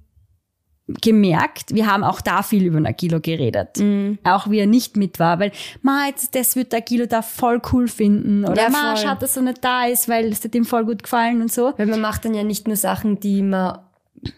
gemerkt, 0.88 1.74
wir 1.74 1.88
haben 1.88 2.04
auch 2.04 2.20
da 2.20 2.44
viel 2.44 2.66
über 2.66 2.80
Nagilo 2.80 3.20
geredet. 3.22 3.78
Mhm. 3.78 4.20
Auch 4.24 4.50
wie 4.50 4.60
er 4.60 4.68
nicht 4.68 4.98
mit 4.98 5.20
war, 5.20 5.40
weil, 5.40 5.52
ma, 5.82 6.08
jetzt, 6.08 6.36
das 6.36 6.56
wird 6.56 6.74
Nagilo 6.74 7.06
da 7.06 7.22
voll 7.22 7.62
cool 7.72 7.88
finden. 7.88 8.44
Oder 8.46 8.64
ja, 8.64 8.70
ma, 8.70 8.98
schade, 8.98 9.22
dass 9.22 9.38
er 9.38 9.44
nicht 9.44 9.64
da 9.64 9.86
ist, 9.86 10.10
weil 10.10 10.26
es 10.26 10.44
hat 10.44 10.54
ihm 10.56 10.66
voll 10.66 10.86
gut 10.86 11.04
gefallen 11.04 11.42
und 11.42 11.52
so. 11.52 11.74
Weil 11.78 11.88
man 11.88 12.02
macht 12.02 12.26
dann 12.26 12.34
ja 12.34 12.44
nicht 12.44 12.68
nur 12.68 12.76
Sachen, 12.76 13.20
die 13.20 13.42
man 13.42 13.80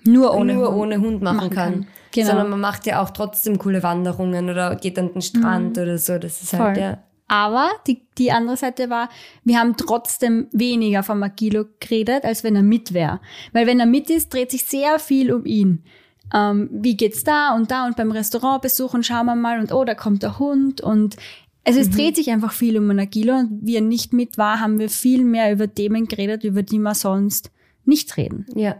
nur 0.03 0.36
ohne, 0.36 0.53
nur 0.53 0.67
Hund, 0.67 0.77
ohne 0.77 0.97
Hund 0.97 1.21
machen, 1.21 1.38
machen 1.38 1.49
kann. 1.49 1.73
kann. 1.73 1.88
Genau. 2.12 2.27
Sondern 2.27 2.49
man 2.49 2.62
macht 2.62 2.86
ja 2.86 3.01
auch 3.01 3.10
trotzdem 3.10 3.60
coole 3.60 3.84
Wanderungen 3.84 4.49
oder 4.49 4.75
geht 4.75 4.97
an 4.97 5.12
den 5.13 5.21
Strand 5.21 5.77
mhm. 5.77 5.84
oder 5.84 5.97
so. 5.97 6.17
Das 6.17 6.41
ist 6.41 6.53
halt 6.53 6.62
Voll. 6.62 6.67
halt 6.67 6.77
ja. 6.77 7.03
Aber 7.27 7.69
die, 7.88 8.03
die 8.17 8.31
andere 8.31 8.55
Seite 8.55 8.89
war, 8.89 9.10
wir 9.43 9.60
haben 9.60 9.75
trotzdem 9.75 10.47
weniger 10.51 11.01
von 11.01 11.17
Magilo 11.17 11.65
geredet, 11.79 12.23
als 12.23 12.43
wenn 12.43 12.55
er 12.55 12.63
mit 12.63 12.93
wäre. 12.93 13.19
Weil 13.51 13.65
wenn 13.65 13.79
er 13.79 13.88
mit 13.88 14.10
ist, 14.12 14.31
dreht 14.31 14.51
sich 14.51 14.63
sehr 14.63 14.99
viel 14.99 15.34
um 15.34 15.45
ihn. 15.45 15.84
Ähm, 16.33 16.69
wie 16.71 16.97
geht's 16.97 17.23
da 17.23 17.55
und 17.55 17.71
da 17.71 17.85
und 17.85 17.97
beim 17.97 18.11
Restaurant 18.11 18.61
besuchen, 18.61 19.03
schauen 19.03 19.27
wir 19.27 19.35
mal 19.35 19.59
und 19.59 19.71
oh, 19.71 19.85
da 19.85 19.93
kommt 19.93 20.23
der 20.23 20.39
Hund 20.39 20.81
und 20.81 21.17
also 21.65 21.79
es 21.79 21.89
mhm. 21.89 21.93
dreht 21.93 22.15
sich 22.15 22.29
einfach 22.29 22.51
viel 22.51 22.77
um 22.77 22.88
Nagilo 22.88 23.35
und 23.35 23.59
wie 23.63 23.75
er 23.75 23.81
nicht 23.81 24.13
mit 24.13 24.38
war, 24.38 24.59
haben 24.59 24.79
wir 24.79 24.89
viel 24.89 25.23
mehr 25.23 25.51
über 25.51 25.73
Themen 25.73 26.07
geredet, 26.07 26.43
über 26.43 26.63
die 26.63 26.79
wir 26.79 26.93
sonst 26.93 27.51
nicht 27.85 28.17
reden. 28.17 28.45
Ja. 28.55 28.77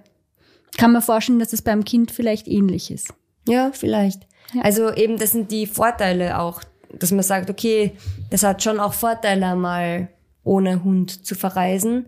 Kann 0.78 0.92
man 0.92 1.02
vorstellen, 1.02 1.40
dass 1.40 1.54
es 1.54 1.62
beim 1.62 1.84
Kind 1.84 2.12
vielleicht 2.12 2.48
ähnlich 2.48 2.92
ist. 2.92 3.14
Ja, 3.48 3.72
vielleicht. 3.74 4.28
Ja. 4.54 4.62
Also 4.62 4.94
eben, 4.94 5.18
das 5.18 5.32
sind 5.32 5.52
die 5.52 5.66
Vorteile 5.66 6.40
auch, 6.40 6.62
dass 6.92 7.12
man 7.12 7.24
sagt, 7.24 7.50
okay, 7.50 7.94
das 8.30 8.44
hat 8.44 8.62
schon 8.62 8.80
auch 8.80 8.94
Vorteile, 8.94 9.56
mal 9.56 10.10
ohne 10.44 10.84
Hund 10.84 11.26
zu 11.26 11.34
verreisen. 11.36 12.06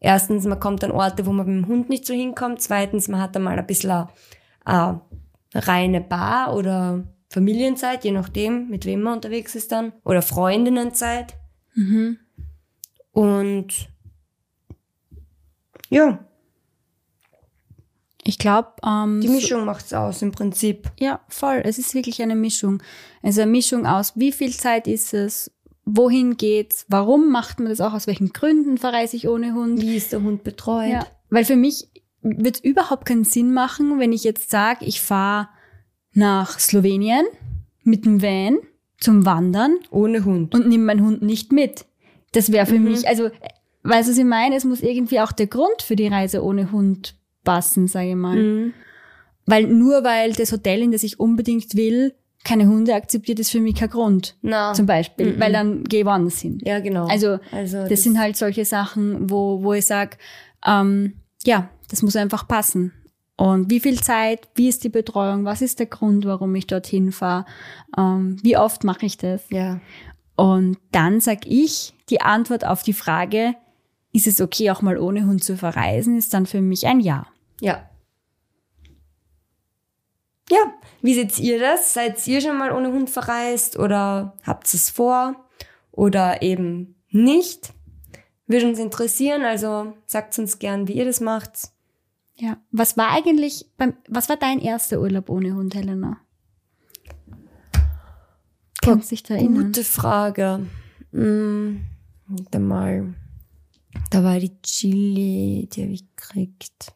Erstens, 0.00 0.44
man 0.44 0.60
kommt 0.60 0.84
an 0.84 0.92
Orte, 0.92 1.26
wo 1.26 1.32
man 1.32 1.46
mit 1.46 1.64
dem 1.64 1.68
Hund 1.68 1.88
nicht 1.88 2.06
so 2.06 2.14
hinkommt. 2.14 2.60
Zweitens, 2.60 3.08
man 3.08 3.20
hat 3.20 3.36
einmal 3.36 3.58
ein 3.58 3.66
bisschen 3.66 4.06
eine 4.64 5.00
reine 5.54 6.00
Bar 6.00 6.54
oder 6.54 7.04
Familienzeit, 7.30 8.04
je 8.04 8.12
nachdem, 8.12 8.68
mit 8.68 8.84
wem 8.84 9.02
man 9.02 9.14
unterwegs 9.14 9.54
ist 9.54 9.72
dann. 9.72 9.92
Oder 10.04 10.22
Freundinnenzeit. 10.22 11.34
Mhm. 11.74 12.18
Und 13.12 13.88
ja, 15.90 16.24
ich 18.28 18.38
glaube. 18.38 18.72
Ähm, 18.84 19.20
die 19.20 19.28
Mischung 19.28 19.60
so, 19.60 19.64
macht's 19.64 19.92
aus 19.92 20.22
im 20.22 20.32
Prinzip. 20.32 20.90
Ja, 20.98 21.20
voll. 21.28 21.62
Es 21.64 21.78
ist 21.78 21.94
wirklich 21.94 22.20
eine 22.22 22.36
Mischung. 22.36 22.82
Also 23.22 23.42
eine 23.42 23.50
Mischung 23.50 23.86
aus, 23.86 24.12
wie 24.16 24.32
viel 24.32 24.52
Zeit 24.52 24.86
ist 24.86 25.14
es, 25.14 25.50
wohin 25.86 26.36
geht's, 26.36 26.84
warum 26.88 27.30
macht 27.30 27.58
man 27.58 27.70
das 27.70 27.80
auch, 27.80 27.94
aus 27.94 28.06
welchen 28.06 28.32
Gründen 28.34 28.76
verreise 28.76 29.16
ich 29.16 29.28
ohne 29.28 29.54
Hund. 29.54 29.80
Wie 29.80 29.96
ist 29.96 30.12
der 30.12 30.22
Hund 30.22 30.44
betreut? 30.44 30.90
Ja, 30.90 31.06
weil 31.30 31.46
für 31.46 31.56
mich 31.56 31.88
wird 32.22 32.56
es 32.56 32.64
überhaupt 32.64 33.06
keinen 33.06 33.24
Sinn 33.24 33.52
machen, 33.52 33.98
wenn 33.98 34.12
ich 34.12 34.24
jetzt 34.24 34.50
sage, 34.50 34.84
ich 34.84 35.00
fahre 35.00 35.48
nach 36.12 36.58
Slowenien 36.58 37.26
mit 37.84 38.04
dem 38.04 38.22
Van 38.22 38.58
zum 38.98 39.24
Wandern. 39.24 39.76
Ohne 39.90 40.24
Hund. 40.24 40.54
Und 40.54 40.68
nehme 40.68 40.84
meinen 40.84 41.04
Hund 41.04 41.22
nicht 41.22 41.52
mit. 41.52 41.86
Das 42.32 42.52
wäre 42.52 42.66
für 42.66 42.78
mhm. 42.78 42.84
mich, 42.84 43.08
also, 43.08 43.30
weißt 43.84 44.08
du, 44.08 44.12
was 44.12 44.18
ich 44.18 44.24
meine? 44.24 44.56
Es 44.56 44.64
muss 44.64 44.82
irgendwie 44.82 45.20
auch 45.20 45.32
der 45.32 45.46
Grund 45.46 45.82
für 45.82 45.96
die 45.96 46.08
Reise 46.08 46.42
ohne 46.42 46.72
Hund 46.72 47.14
passen, 47.44 47.86
sage 47.86 48.10
ich 48.10 48.16
mal. 48.16 48.36
Mhm. 48.36 48.74
Weil 49.46 49.66
nur 49.66 50.04
weil 50.04 50.32
das 50.32 50.52
Hotel, 50.52 50.82
in 50.82 50.92
das 50.92 51.04
ich 51.04 51.18
unbedingt 51.18 51.74
will, 51.74 52.14
keine 52.44 52.66
Hunde 52.66 52.94
akzeptiert, 52.94 53.38
ist 53.38 53.50
für 53.50 53.60
mich 53.60 53.76
kein 53.76 53.88
Grund. 53.88 54.36
No. 54.42 54.72
Zum 54.72 54.86
Beispiel. 54.86 55.34
Mhm. 55.34 55.40
Weil 55.40 55.52
dann 55.52 55.84
gehe 55.84 56.00
ich 56.00 56.06
woanders 56.06 56.40
hin. 56.40 56.58
Ja, 56.62 56.80
genau. 56.80 57.06
Also, 57.06 57.38
also 57.50 57.78
das, 57.78 57.88
das, 57.88 58.02
sind 58.02 58.18
halt 58.18 58.36
solche 58.36 58.64
Sachen, 58.64 59.30
wo, 59.30 59.62
wo 59.62 59.72
ich 59.72 59.86
sag, 59.86 60.18
ähm, 60.66 61.14
ja, 61.44 61.70
das 61.90 62.02
muss 62.02 62.16
einfach 62.16 62.46
passen. 62.46 62.92
Und 63.36 63.70
wie 63.70 63.78
viel 63.78 64.00
Zeit, 64.02 64.48
wie 64.56 64.68
ist 64.68 64.82
die 64.82 64.88
Betreuung, 64.88 65.44
was 65.44 65.62
ist 65.62 65.78
der 65.78 65.86
Grund, 65.86 66.24
warum 66.24 66.54
ich 66.56 66.66
dorthin 66.66 67.12
fahre, 67.12 67.46
ähm, 67.96 68.36
wie 68.42 68.56
oft 68.56 68.82
mache 68.82 69.06
ich 69.06 69.16
das? 69.16 69.44
Ja. 69.50 69.80
Und 70.34 70.78
dann 70.90 71.20
sag 71.20 71.46
ich 71.46 71.94
die 72.10 72.20
Antwort 72.20 72.64
auf 72.64 72.82
die 72.82 72.92
Frage, 72.92 73.54
ist 74.12 74.26
es 74.26 74.40
okay, 74.40 74.70
auch 74.70 74.82
mal 74.82 74.98
ohne 74.98 75.24
Hund 75.24 75.44
zu 75.44 75.56
verreisen, 75.56 76.18
ist 76.18 76.34
dann 76.34 76.46
für 76.46 76.60
mich 76.60 76.86
ein 76.86 77.00
Ja. 77.00 77.26
Ja. 77.60 77.88
Ja, 80.50 80.74
wie 81.02 81.14
seht 81.14 81.38
ihr 81.38 81.60
das? 81.60 81.92
Seid 81.92 82.26
ihr 82.26 82.40
schon 82.40 82.56
mal 82.56 82.72
ohne 82.72 82.90
Hund 82.92 83.10
verreist 83.10 83.78
oder 83.78 84.36
habt 84.44 84.72
es 84.72 84.90
vor 84.90 85.36
oder 85.92 86.42
eben 86.42 86.96
nicht? 87.10 87.72
Würde 88.46 88.66
uns 88.66 88.78
interessieren, 88.78 89.42
also 89.42 89.92
sagt 90.06 90.38
uns 90.38 90.58
gern, 90.58 90.88
wie 90.88 90.94
ihr 90.94 91.04
das 91.04 91.20
macht. 91.20 91.70
Ja, 92.40 92.56
was 92.70 92.96
war 92.96 93.10
eigentlich 93.10 93.66
beim, 93.76 93.94
was 94.08 94.28
war 94.28 94.36
dein 94.36 94.60
erster 94.60 95.00
Urlaub 95.00 95.28
ohne 95.28 95.54
Hund, 95.54 95.74
Helena? 95.74 96.18
Kannst 98.80 99.10
dich 99.10 99.22
da 99.24 99.34
erinnern? 99.34 99.66
Gute 99.66 99.84
Frage. 99.84 100.66
Hm, 101.12 101.84
mal. 102.58 103.14
Da 104.10 104.22
war 104.22 104.38
die 104.38 104.56
Chili, 104.62 105.68
die 105.72 105.82
habe 105.82 105.92
ich 105.92 106.04
gekriegt. 106.14 106.92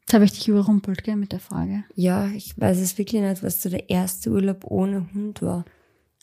Jetzt 0.00 0.14
habe 0.14 0.24
ich 0.24 0.32
dich 0.32 0.48
überrumpelt, 0.48 1.02
gell, 1.04 1.16
mit 1.16 1.32
der 1.32 1.40
Frage. 1.40 1.84
Ja, 1.94 2.28
ich 2.28 2.58
weiß 2.58 2.78
es 2.78 2.98
wirklich 2.98 3.22
nicht, 3.22 3.42
was 3.42 3.62
so 3.62 3.68
der 3.68 3.90
erste 3.90 4.30
Urlaub 4.30 4.64
ohne 4.64 5.08
Hund 5.12 5.42
war. 5.42 5.64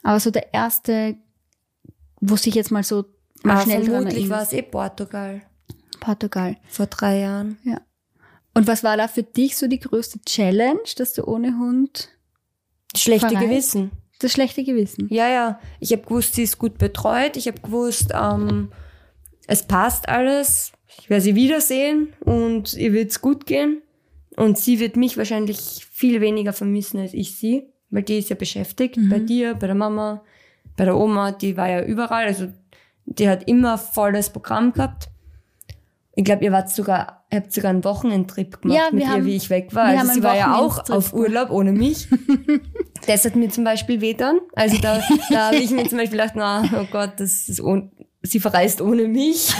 Aber 0.04 0.20
so 0.20 0.32
der 0.32 0.54
erste, 0.54 1.18
wo 2.22 2.36
sich 2.36 2.56
jetzt 2.56 2.72
mal 2.72 2.84
so 2.84 3.06
mal 3.44 3.58
ah, 3.58 3.62
schnell 3.62 3.84
vermutlich 3.84 4.30
war 4.30 4.44
es 4.44 4.54
eh 4.54 4.62
Portugal. 4.62 5.42
Portugal. 6.00 6.58
Vor 6.70 6.86
drei 6.88 7.20
Jahren. 7.20 7.58
Ja. 7.64 7.82
Und 8.54 8.68
was 8.68 8.84
war 8.84 8.98
da 8.98 9.08
für 9.08 9.24
dich 9.24 9.58
so 9.58 9.68
die 9.68 9.80
größte 9.80 10.20
Challenge, 10.26 10.80
dass 10.98 11.14
du 11.14 11.24
ohne 11.26 11.58
Hund 11.58 12.10
Schlechte 12.96 13.30
verreist? 13.30 13.50
Gewissen. 13.50 13.92
Das 14.20 14.34
schlechte 14.34 14.64
Gewissen. 14.64 15.08
Ja, 15.10 15.30
ja. 15.30 15.60
Ich 15.80 15.92
habe 15.94 16.02
gewusst, 16.02 16.36
sie 16.36 16.44
ist 16.44 16.58
gut 16.58 16.78
betreut. 16.78 17.38
Ich 17.38 17.48
habe 17.48 17.62
gewusst, 17.62 18.12
ähm, 18.14 18.72
es 19.48 19.64
passt 19.64 20.10
alles 20.10 20.74
ich 20.98 21.10
werde 21.10 21.22
sie 21.22 21.36
wiedersehen 21.36 22.14
und 22.20 22.74
ihr 22.74 22.94
wird's 22.94 23.22
gut 23.22 23.46
gehen. 23.46 23.82
Und 24.36 24.58
sie 24.58 24.80
wird 24.80 24.96
mich 24.96 25.18
wahrscheinlich 25.18 25.88
viel 25.92 26.22
weniger 26.22 26.54
vermissen 26.54 27.00
als 27.00 27.14
ich 27.14 27.36
sie, 27.36 27.68
weil 27.90 28.04
die 28.04 28.20
ist 28.20 28.30
ja 28.30 28.36
beschäftigt. 28.36 28.98
Mhm. 28.98 29.10
Bei 29.10 29.20
dir, 29.20 29.54
bei 29.56 29.68
der 29.68 29.76
Mama, 29.76 30.24
bei 30.78 30.86
der 30.86 30.98
Oma, 30.98 31.32
die 31.32 31.58
war 31.58 31.70
ja 31.70 31.84
überall. 31.84 32.26
Also 32.26 32.48
die 33.06 33.28
hat 33.28 33.48
immer 33.48 33.78
volles 33.78 34.30
Programm 34.30 34.72
gehabt. 34.72 35.10
Ich 36.20 36.26
glaube, 36.26 36.44
ihr 36.44 36.52
wart 36.52 36.70
sogar, 36.70 37.26
ihr 37.32 37.38
habt 37.38 37.54
sogar 37.54 37.70
einen 37.70 37.86
Wochenendtrip 37.86 38.62
gemacht 38.62 38.78
ja, 38.78 38.90
mit 38.92 39.04
ihr, 39.04 39.10
haben, 39.10 39.26
wie 39.26 39.38
ich 39.38 39.50
weg 39.50 39.74
war. 39.74 39.86
Also 39.86 40.12
sie 40.12 40.22
war 40.22 40.36
ja 40.36 40.58
auch 40.58 40.90
auf 40.90 41.14
Urlaub 41.14 41.50
ohne 41.50 41.72
mich. 41.72 42.10
das 43.08 43.24
hat 43.24 43.38
mir 43.38 43.48
zum 43.48 43.64
Beispiel 43.64 44.02
wehtan. 44.02 44.38
Also 44.52 44.78
da, 44.82 45.02
da 45.30 45.48
habe 45.48 45.56
ich 45.56 45.72
mir 45.72 45.88
zum 45.88 45.98
Beispiel 45.98 46.20
gedacht, 46.20 46.34
na, 46.36 46.70
oh 46.76 46.86
Gott, 46.92 47.14
das 47.22 47.48
ist 47.48 47.62
un 47.62 47.94
sie 48.22 48.42
verreist 48.42 48.82
ohne 48.82 49.08
mich. 49.08 49.54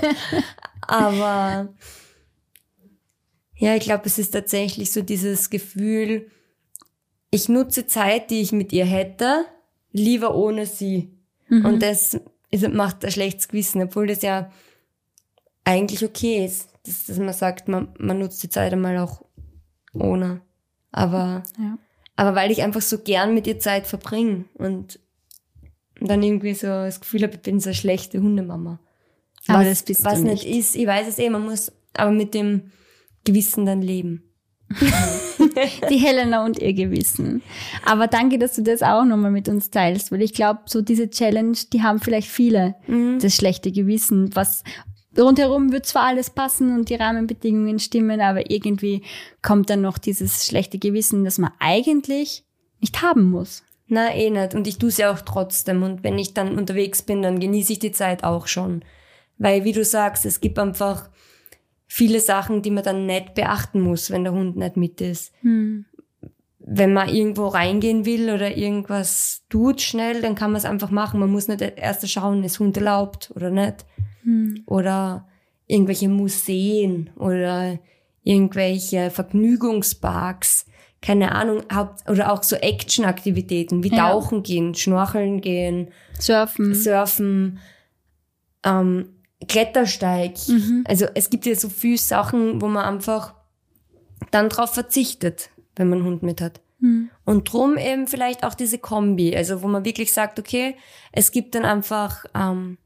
Aber 0.80 1.74
ja, 3.56 3.76
ich 3.76 3.82
glaube, 3.82 4.04
es 4.06 4.18
ist 4.18 4.30
tatsächlich 4.30 4.92
so 4.92 5.02
dieses 5.02 5.50
Gefühl, 5.50 6.26
ich 7.30 7.50
nutze 7.50 7.86
Zeit, 7.86 8.30
die 8.30 8.40
ich 8.40 8.52
mit 8.52 8.72
ihr 8.72 8.86
hätte, 8.86 9.44
lieber 9.90 10.34
ohne 10.34 10.64
sie. 10.64 11.18
Mhm. 11.48 11.66
Und 11.66 11.82
das 11.82 12.18
es 12.50 12.66
macht 12.66 13.04
ein 13.04 13.10
schlechtes 13.10 13.48
Gewissen, 13.48 13.82
obwohl 13.82 14.06
das 14.06 14.22
ja 14.22 14.50
eigentlich 15.64 16.04
okay 16.04 16.44
ist, 16.44 16.68
dass, 16.84 17.06
dass 17.06 17.18
man 17.18 17.32
sagt, 17.32 17.68
man, 17.68 17.88
man 17.98 18.18
nutzt 18.18 18.42
die 18.42 18.48
Zeit 18.48 18.72
einmal 18.72 18.98
auch 18.98 19.22
ohne. 19.92 20.40
Aber, 20.90 21.42
ja. 21.58 21.78
aber 22.16 22.34
weil 22.34 22.50
ich 22.50 22.62
einfach 22.62 22.82
so 22.82 22.98
gern 22.98 23.34
mit 23.34 23.46
ihr 23.46 23.58
Zeit 23.58 23.86
verbringe 23.86 24.44
und 24.54 24.98
dann 26.00 26.22
irgendwie 26.22 26.54
so 26.54 26.66
das 26.66 27.00
Gefühl 27.00 27.22
habe, 27.22 27.34
ich 27.34 27.40
bin 27.40 27.60
so 27.60 27.70
eine 27.70 27.74
schlechte 27.74 28.20
Hundemama. 28.20 28.80
Aber 29.46 29.60
was, 29.60 29.68
das 29.68 29.82
bist 29.84 30.04
was 30.04 30.18
du 30.18 30.24
nicht. 30.24 30.44
nicht 30.44 30.56
ist, 30.56 30.76
ich 30.76 30.86
weiß 30.86 31.08
es 31.08 31.18
eh, 31.18 31.30
man 31.30 31.44
muss 31.44 31.72
aber 31.94 32.10
mit 32.10 32.34
dem 32.34 32.72
Gewissen 33.24 33.66
dann 33.66 33.82
leben. 33.82 34.24
die 35.90 35.98
Helena 35.98 36.44
und 36.44 36.58
ihr 36.58 36.72
Gewissen. 36.72 37.42
Aber 37.84 38.06
danke, 38.06 38.38
dass 38.38 38.54
du 38.54 38.62
das 38.62 38.82
auch 38.82 39.04
nochmal 39.04 39.30
mit 39.30 39.48
uns 39.48 39.70
teilst, 39.70 40.10
weil 40.10 40.22
ich 40.22 40.32
glaube, 40.32 40.60
so 40.66 40.80
diese 40.80 41.10
Challenge, 41.10 41.56
die 41.72 41.82
haben 41.82 42.00
vielleicht 42.00 42.28
viele, 42.28 42.76
mhm. 42.86 43.18
das 43.20 43.34
schlechte 43.34 43.70
Gewissen, 43.70 44.34
was 44.34 44.64
rundherum 45.18 45.72
wird 45.72 45.86
zwar 45.86 46.04
alles 46.04 46.30
passen 46.30 46.74
und 46.74 46.88
die 46.88 46.94
Rahmenbedingungen 46.94 47.78
stimmen, 47.78 48.20
aber 48.20 48.50
irgendwie 48.50 49.02
kommt 49.42 49.70
dann 49.70 49.82
noch 49.82 49.98
dieses 49.98 50.46
schlechte 50.46 50.78
Gewissen, 50.78 51.24
das 51.24 51.38
man 51.38 51.52
eigentlich 51.58 52.44
nicht 52.80 53.02
haben 53.02 53.30
muss. 53.30 53.62
Na, 53.86 54.14
eh 54.14 54.30
nicht. 54.30 54.54
Und 54.54 54.66
ich 54.66 54.78
tue 54.78 54.88
es 54.88 54.96
ja 54.96 55.12
auch 55.12 55.20
trotzdem. 55.20 55.82
Und 55.82 56.02
wenn 56.02 56.18
ich 56.18 56.32
dann 56.32 56.56
unterwegs 56.56 57.02
bin, 57.02 57.20
dann 57.20 57.40
genieße 57.40 57.74
ich 57.74 57.78
die 57.78 57.92
Zeit 57.92 58.24
auch 58.24 58.46
schon. 58.46 58.84
Weil, 59.36 59.64
wie 59.64 59.72
du 59.72 59.84
sagst, 59.84 60.24
es 60.24 60.40
gibt 60.40 60.58
einfach 60.58 61.10
viele 61.86 62.20
Sachen, 62.20 62.62
die 62.62 62.70
man 62.70 62.84
dann 62.84 63.04
nicht 63.04 63.34
beachten 63.34 63.82
muss, 63.82 64.10
wenn 64.10 64.24
der 64.24 64.32
Hund 64.32 64.56
nicht 64.56 64.78
mit 64.78 65.02
ist. 65.02 65.34
Hm. 65.42 65.84
Wenn 66.74 66.92
man 66.92 67.08
irgendwo 67.08 67.48
reingehen 67.48 68.04
will 68.04 68.30
oder 68.30 68.56
irgendwas 68.56 69.42
tut 69.48 69.80
schnell, 69.80 70.22
dann 70.22 70.34
kann 70.34 70.52
man 70.52 70.58
es 70.58 70.64
einfach 70.64 70.90
machen. 70.90 71.20
Man 71.20 71.30
muss 71.30 71.48
nicht 71.48 71.60
erst 71.60 72.08
schauen, 72.08 72.44
ist 72.44 72.60
Hund 72.60 72.76
erlaubt 72.76 73.30
oder 73.34 73.50
nicht. 73.50 73.84
Hm. 74.22 74.62
Oder 74.66 75.28
irgendwelche 75.66 76.08
Museen 76.08 77.10
oder 77.16 77.78
irgendwelche 78.22 79.10
Vergnügungsparks. 79.10 80.66
Keine 81.00 81.32
Ahnung, 81.32 81.62
oder 82.08 82.32
auch 82.32 82.44
so 82.44 82.54
Action-Aktivitäten 82.54 83.82
wie 83.82 83.90
ja. 83.90 84.10
Tauchen 84.10 84.44
gehen, 84.44 84.74
Schnorcheln 84.74 85.40
gehen, 85.40 85.88
Surfen. 86.18 86.74
Surfen. 86.74 87.58
Ähm, 88.64 89.08
Klettersteig. 89.48 90.34
Mhm. 90.46 90.84
Also 90.86 91.06
es 91.14 91.28
gibt 91.28 91.46
ja 91.46 91.56
so 91.56 91.68
viele 91.68 91.98
Sachen, 91.98 92.62
wo 92.62 92.68
man 92.68 92.84
einfach 92.84 93.34
dann 94.30 94.48
drauf 94.48 94.74
verzichtet, 94.74 95.50
wenn 95.76 95.88
man 95.88 96.00
einen 96.00 96.08
Hund 96.08 96.22
mit 96.22 96.40
hat. 96.40 96.60
Mhm. 96.80 97.10
Und 97.24 97.52
drum 97.52 97.76
eben 97.76 98.06
vielleicht 98.06 98.44
auch 98.44 98.54
diese 98.54 98.78
Kombi, 98.78 99.36
also 99.36 99.62
wo 99.62 99.68
man 99.68 99.84
wirklich 99.84 100.12
sagt, 100.12 100.38
okay, 100.38 100.76
es 101.12 101.30
gibt 101.30 101.54
dann 101.54 101.64
einfach 101.64 102.24
ähm, 102.34 102.78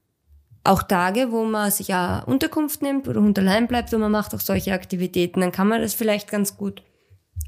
auch 0.64 0.82
Tage, 0.82 1.32
wo 1.32 1.44
man 1.44 1.70
sich 1.70 1.88
ja 1.88 2.20
Unterkunft 2.20 2.82
nimmt 2.82 3.08
oder 3.08 3.20
Hund 3.20 3.38
allein 3.38 3.66
bleibt 3.66 3.92
und 3.94 4.00
man 4.00 4.12
macht 4.12 4.34
auch 4.34 4.40
solche 4.40 4.72
Aktivitäten. 4.72 5.40
Dann 5.40 5.52
kann 5.52 5.68
man 5.68 5.80
das 5.80 5.94
vielleicht 5.94 6.30
ganz 6.30 6.56
gut 6.56 6.82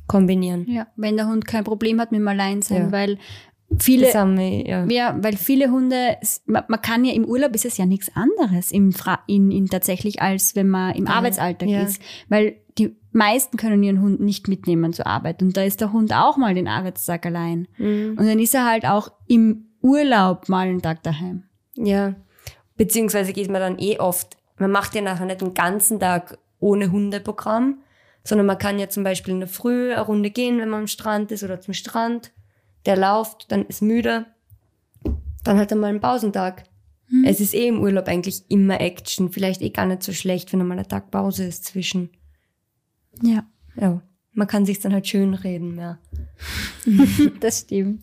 kombinieren. 0.07 0.67
Ja, 0.69 0.87
wenn 0.97 1.17
der 1.17 1.29
Hund 1.29 1.47
kein 1.47 1.65
Problem 1.65 2.01
hat 2.01 2.13
mit 2.13 2.21
dem 2.21 2.29
Alleinsein, 2.29 2.87
ja. 2.87 2.93
weil 2.93 3.19
viele, 3.79 4.07
wir, 4.07 4.67
ja. 4.67 4.85
ja. 4.87 5.17
weil 5.21 5.37
viele 5.37 5.71
Hunde, 5.71 6.17
man, 6.47 6.65
man, 6.69 6.81
kann 6.81 7.05
ja 7.05 7.13
im 7.13 7.25
Urlaub 7.25 7.55
ist 7.55 7.67
es 7.67 7.77
ja 7.77 7.87
nichts 7.87 8.11
anderes 8.15 8.73
im 8.73 8.95
in, 9.27 9.51
in 9.51 9.67
tatsächlich 9.67 10.23
als 10.23 10.57
wenn 10.57 10.69
man 10.69 10.95
im 10.95 11.07
ja. 11.07 11.13
Arbeitsalltag 11.13 11.69
ist, 11.69 12.01
weil 12.29 12.57
meisten 13.19 13.57
können 13.57 13.83
ihren 13.83 14.01
Hund 14.01 14.21
nicht 14.21 14.49
mitnehmen 14.49 14.93
zur 14.93 15.07
Arbeit 15.07 15.43
und 15.43 15.57
da 15.57 15.63
ist 15.63 15.81
der 15.81 15.93
Hund 15.93 16.13
auch 16.15 16.37
mal 16.37 16.55
den 16.55 16.69
Arbeitstag 16.69 17.27
allein 17.27 17.69
mhm. 17.77 18.17
und 18.19 18.27
dann 18.27 18.39
ist 18.39 18.55
er 18.55 18.65
halt 18.65 18.87
auch 18.87 19.13
im 19.27 19.67
Urlaub 19.83 20.49
mal 20.49 20.67
einen 20.67 20.83
Tag 20.83 21.03
daheim. 21.03 21.45
Ja, 21.77 22.15
beziehungsweise 22.77 23.33
geht 23.33 23.51
man 23.51 23.61
dann 23.61 23.79
eh 23.79 23.99
oft, 23.99 24.37
man 24.57 24.71
macht 24.71 24.95
ja 24.95 25.03
nachher 25.03 25.27
nicht 25.27 25.43
den 25.43 25.55
ganzen 25.55 26.01
Tag 26.01 26.39
ohne 26.61 26.91
Hundeprogramm, 26.91 27.81
sondern 28.25 28.47
man 28.47 28.59
kann 28.59 28.79
ja 28.79 28.89
zum 28.89 29.05
Beispiel 29.05 29.35
in 29.35 29.41
der 29.41 29.49
Früh 29.49 29.93
eine 29.93 30.03
Runde 30.03 30.31
gehen, 30.31 30.59
wenn 30.59 30.71
man 30.71 30.81
am 30.81 30.87
Strand 30.87 31.31
ist 31.31 31.45
oder 31.45 31.61
zum 31.61 31.75
Strand 31.75 32.33
der 32.87 32.97
lauft, 32.97 33.51
dann 33.53 33.67
ist 33.67 33.83
müde, 33.83 34.27
dann 35.45 35.59
hat 35.59 35.71
er 35.71 35.77
mal 35.77 35.89
einen 35.89 36.01
Pausentag. 36.01 36.65
Hm. 37.09 37.25
Es 37.25 37.41
ist 37.41 37.55
eh 37.55 37.69
im 37.69 37.81
Urlaub 37.81 38.07
eigentlich 38.09 38.43
immer 38.49 38.81
Action. 38.81 39.31
Vielleicht 39.31 39.63
eh 39.63 39.71
gar 39.71 39.87
nicht 39.87 40.03
so 40.03 40.13
schlecht, 40.13 40.53
wenn 40.53 40.61
einmal 40.61 40.79
ein 40.79 40.89
Tag 40.89 41.11
Pause 41.11 41.45
ist 41.45 41.65
zwischen. 41.65 42.11
Ja. 43.23 43.45
Ja. 43.77 44.03
Man 44.33 44.47
kann 44.47 44.67
sich 44.67 44.81
dann 44.81 44.93
halt 44.93 45.07
schön 45.07 45.35
reden, 45.35 45.79
ja. 45.79 45.99
das 47.41 47.61
stimmt. 47.61 48.03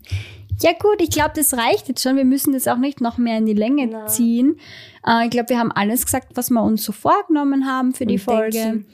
Ja 0.62 0.72
gut, 0.72 1.02
ich 1.02 1.10
glaube, 1.10 1.32
das 1.36 1.54
reicht 1.54 1.88
jetzt 1.88 2.02
schon. 2.02 2.16
Wir 2.16 2.26
müssen 2.26 2.54
das 2.54 2.68
auch 2.68 2.78
nicht 2.78 3.02
noch 3.02 3.18
mehr 3.18 3.38
in 3.38 3.46
die 3.46 3.54
Länge 3.54 3.88
Na. 3.88 4.08
ziehen. 4.08 4.58
Äh, 5.06 5.26
ich 5.26 5.32
glaube, 5.32 5.50
wir 5.50 5.60
haben 5.60 5.72
alles 5.72 6.06
gesagt, 6.06 6.30
was 6.36 6.50
wir 6.50 6.64
uns 6.64 6.84
so 6.84 6.92
vorgenommen 6.92 7.66
haben 7.66 7.94
für 7.94 8.06
Und 8.06 8.10
die 8.10 8.18
Folge. 8.18 8.86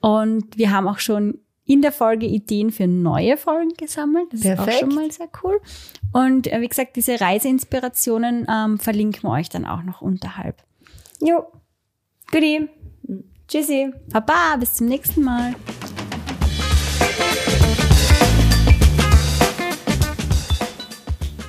Und 0.00 0.56
wir 0.56 0.70
haben 0.70 0.86
auch 0.86 0.98
schon 0.98 1.38
in 1.64 1.82
der 1.82 1.92
Folge 1.92 2.26
Ideen 2.26 2.70
für 2.70 2.86
neue 2.86 3.36
Folgen 3.36 3.74
gesammelt. 3.76 4.32
Das 4.32 4.40
Perfekt. 4.40 4.68
ist 4.68 4.74
auch 4.74 4.80
schon 4.80 4.94
mal 4.94 5.10
sehr 5.10 5.28
cool. 5.42 5.60
Und 6.12 6.50
äh, 6.50 6.60
wie 6.60 6.68
gesagt, 6.68 6.96
diese 6.96 7.20
Reiseinspirationen 7.20 8.46
ähm, 8.48 8.78
verlinken 8.78 9.22
wir 9.24 9.30
euch 9.30 9.48
dann 9.50 9.66
auch 9.66 9.82
noch 9.82 10.00
unterhalb. 10.00 10.62
Jo. 11.20 11.44
Goodie. 12.30 12.68
Tschüssi. 13.48 13.90
Baba, 14.12 14.56
bis 14.60 14.74
zum 14.74 14.86
nächsten 14.88 15.24
Mal. 15.24 15.54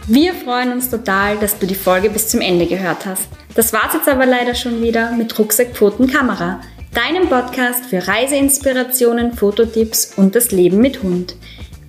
Wir 0.08 0.34
freuen 0.34 0.72
uns 0.72 0.90
total, 0.90 1.38
dass 1.38 1.60
du 1.60 1.68
die 1.68 1.76
Folge 1.76 2.10
bis 2.10 2.30
zum 2.30 2.42
Ende 2.42 2.66
gehört 2.66 3.06
hast. 3.06 3.28
Das 3.54 3.74
war's 3.74 3.94
jetzt 3.94 4.10
aber 4.10 4.26
leider 4.26 4.56
schon 4.56 4.82
wieder 4.82 5.12
mit 5.12 5.38
Rucksack, 5.38 5.76
Pfoten, 5.76 6.08
Kamera 6.08 6.62
deinem 6.94 7.30
Podcast 7.30 7.86
für 7.86 8.08
Reiseinspirationen, 8.08 9.34
Fototipps 9.34 10.14
und 10.18 10.36
das 10.36 10.52
Leben 10.52 10.78
mit 10.78 11.04
Hund. 11.04 11.36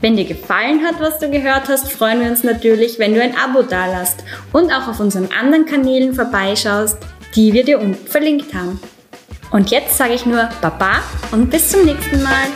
Wenn 0.01 0.17
dir 0.17 0.25
gefallen 0.25 0.83
hat, 0.85 1.01
was 1.01 1.19
du 1.19 1.31
gehört 1.31 1.69
hast, 1.69 1.91
freuen 1.91 2.21
wir 2.21 2.31
uns 2.31 2.45
natürlich, 2.45 2.99
wenn 2.99 3.15
du 3.15 3.23
ein 3.23 3.37
Abo 3.37 3.63
dalasst 3.63 4.25
und 4.53 4.73
auch 4.73 4.89
auf 4.89 5.01
unseren 5.01 5.29
anderen 5.33 5.67
Kanälen 5.67 6.15
vorbeischaust, 6.15 6.99
die 7.35 7.53
wir 7.53 7.65
dir 7.65 7.81
unten 7.81 8.07
verlinkt 8.07 8.55
haben. 8.55 8.81
Und 9.51 9.71
jetzt 9.71 9.97
sage 9.97 10.15
ich 10.15 10.27
nur 10.27 10.49
Baba 10.61 11.01
und 11.33 11.51
bis 11.51 11.71
zum 11.71 11.85
nächsten 11.85 12.23
Mal. 12.23 12.47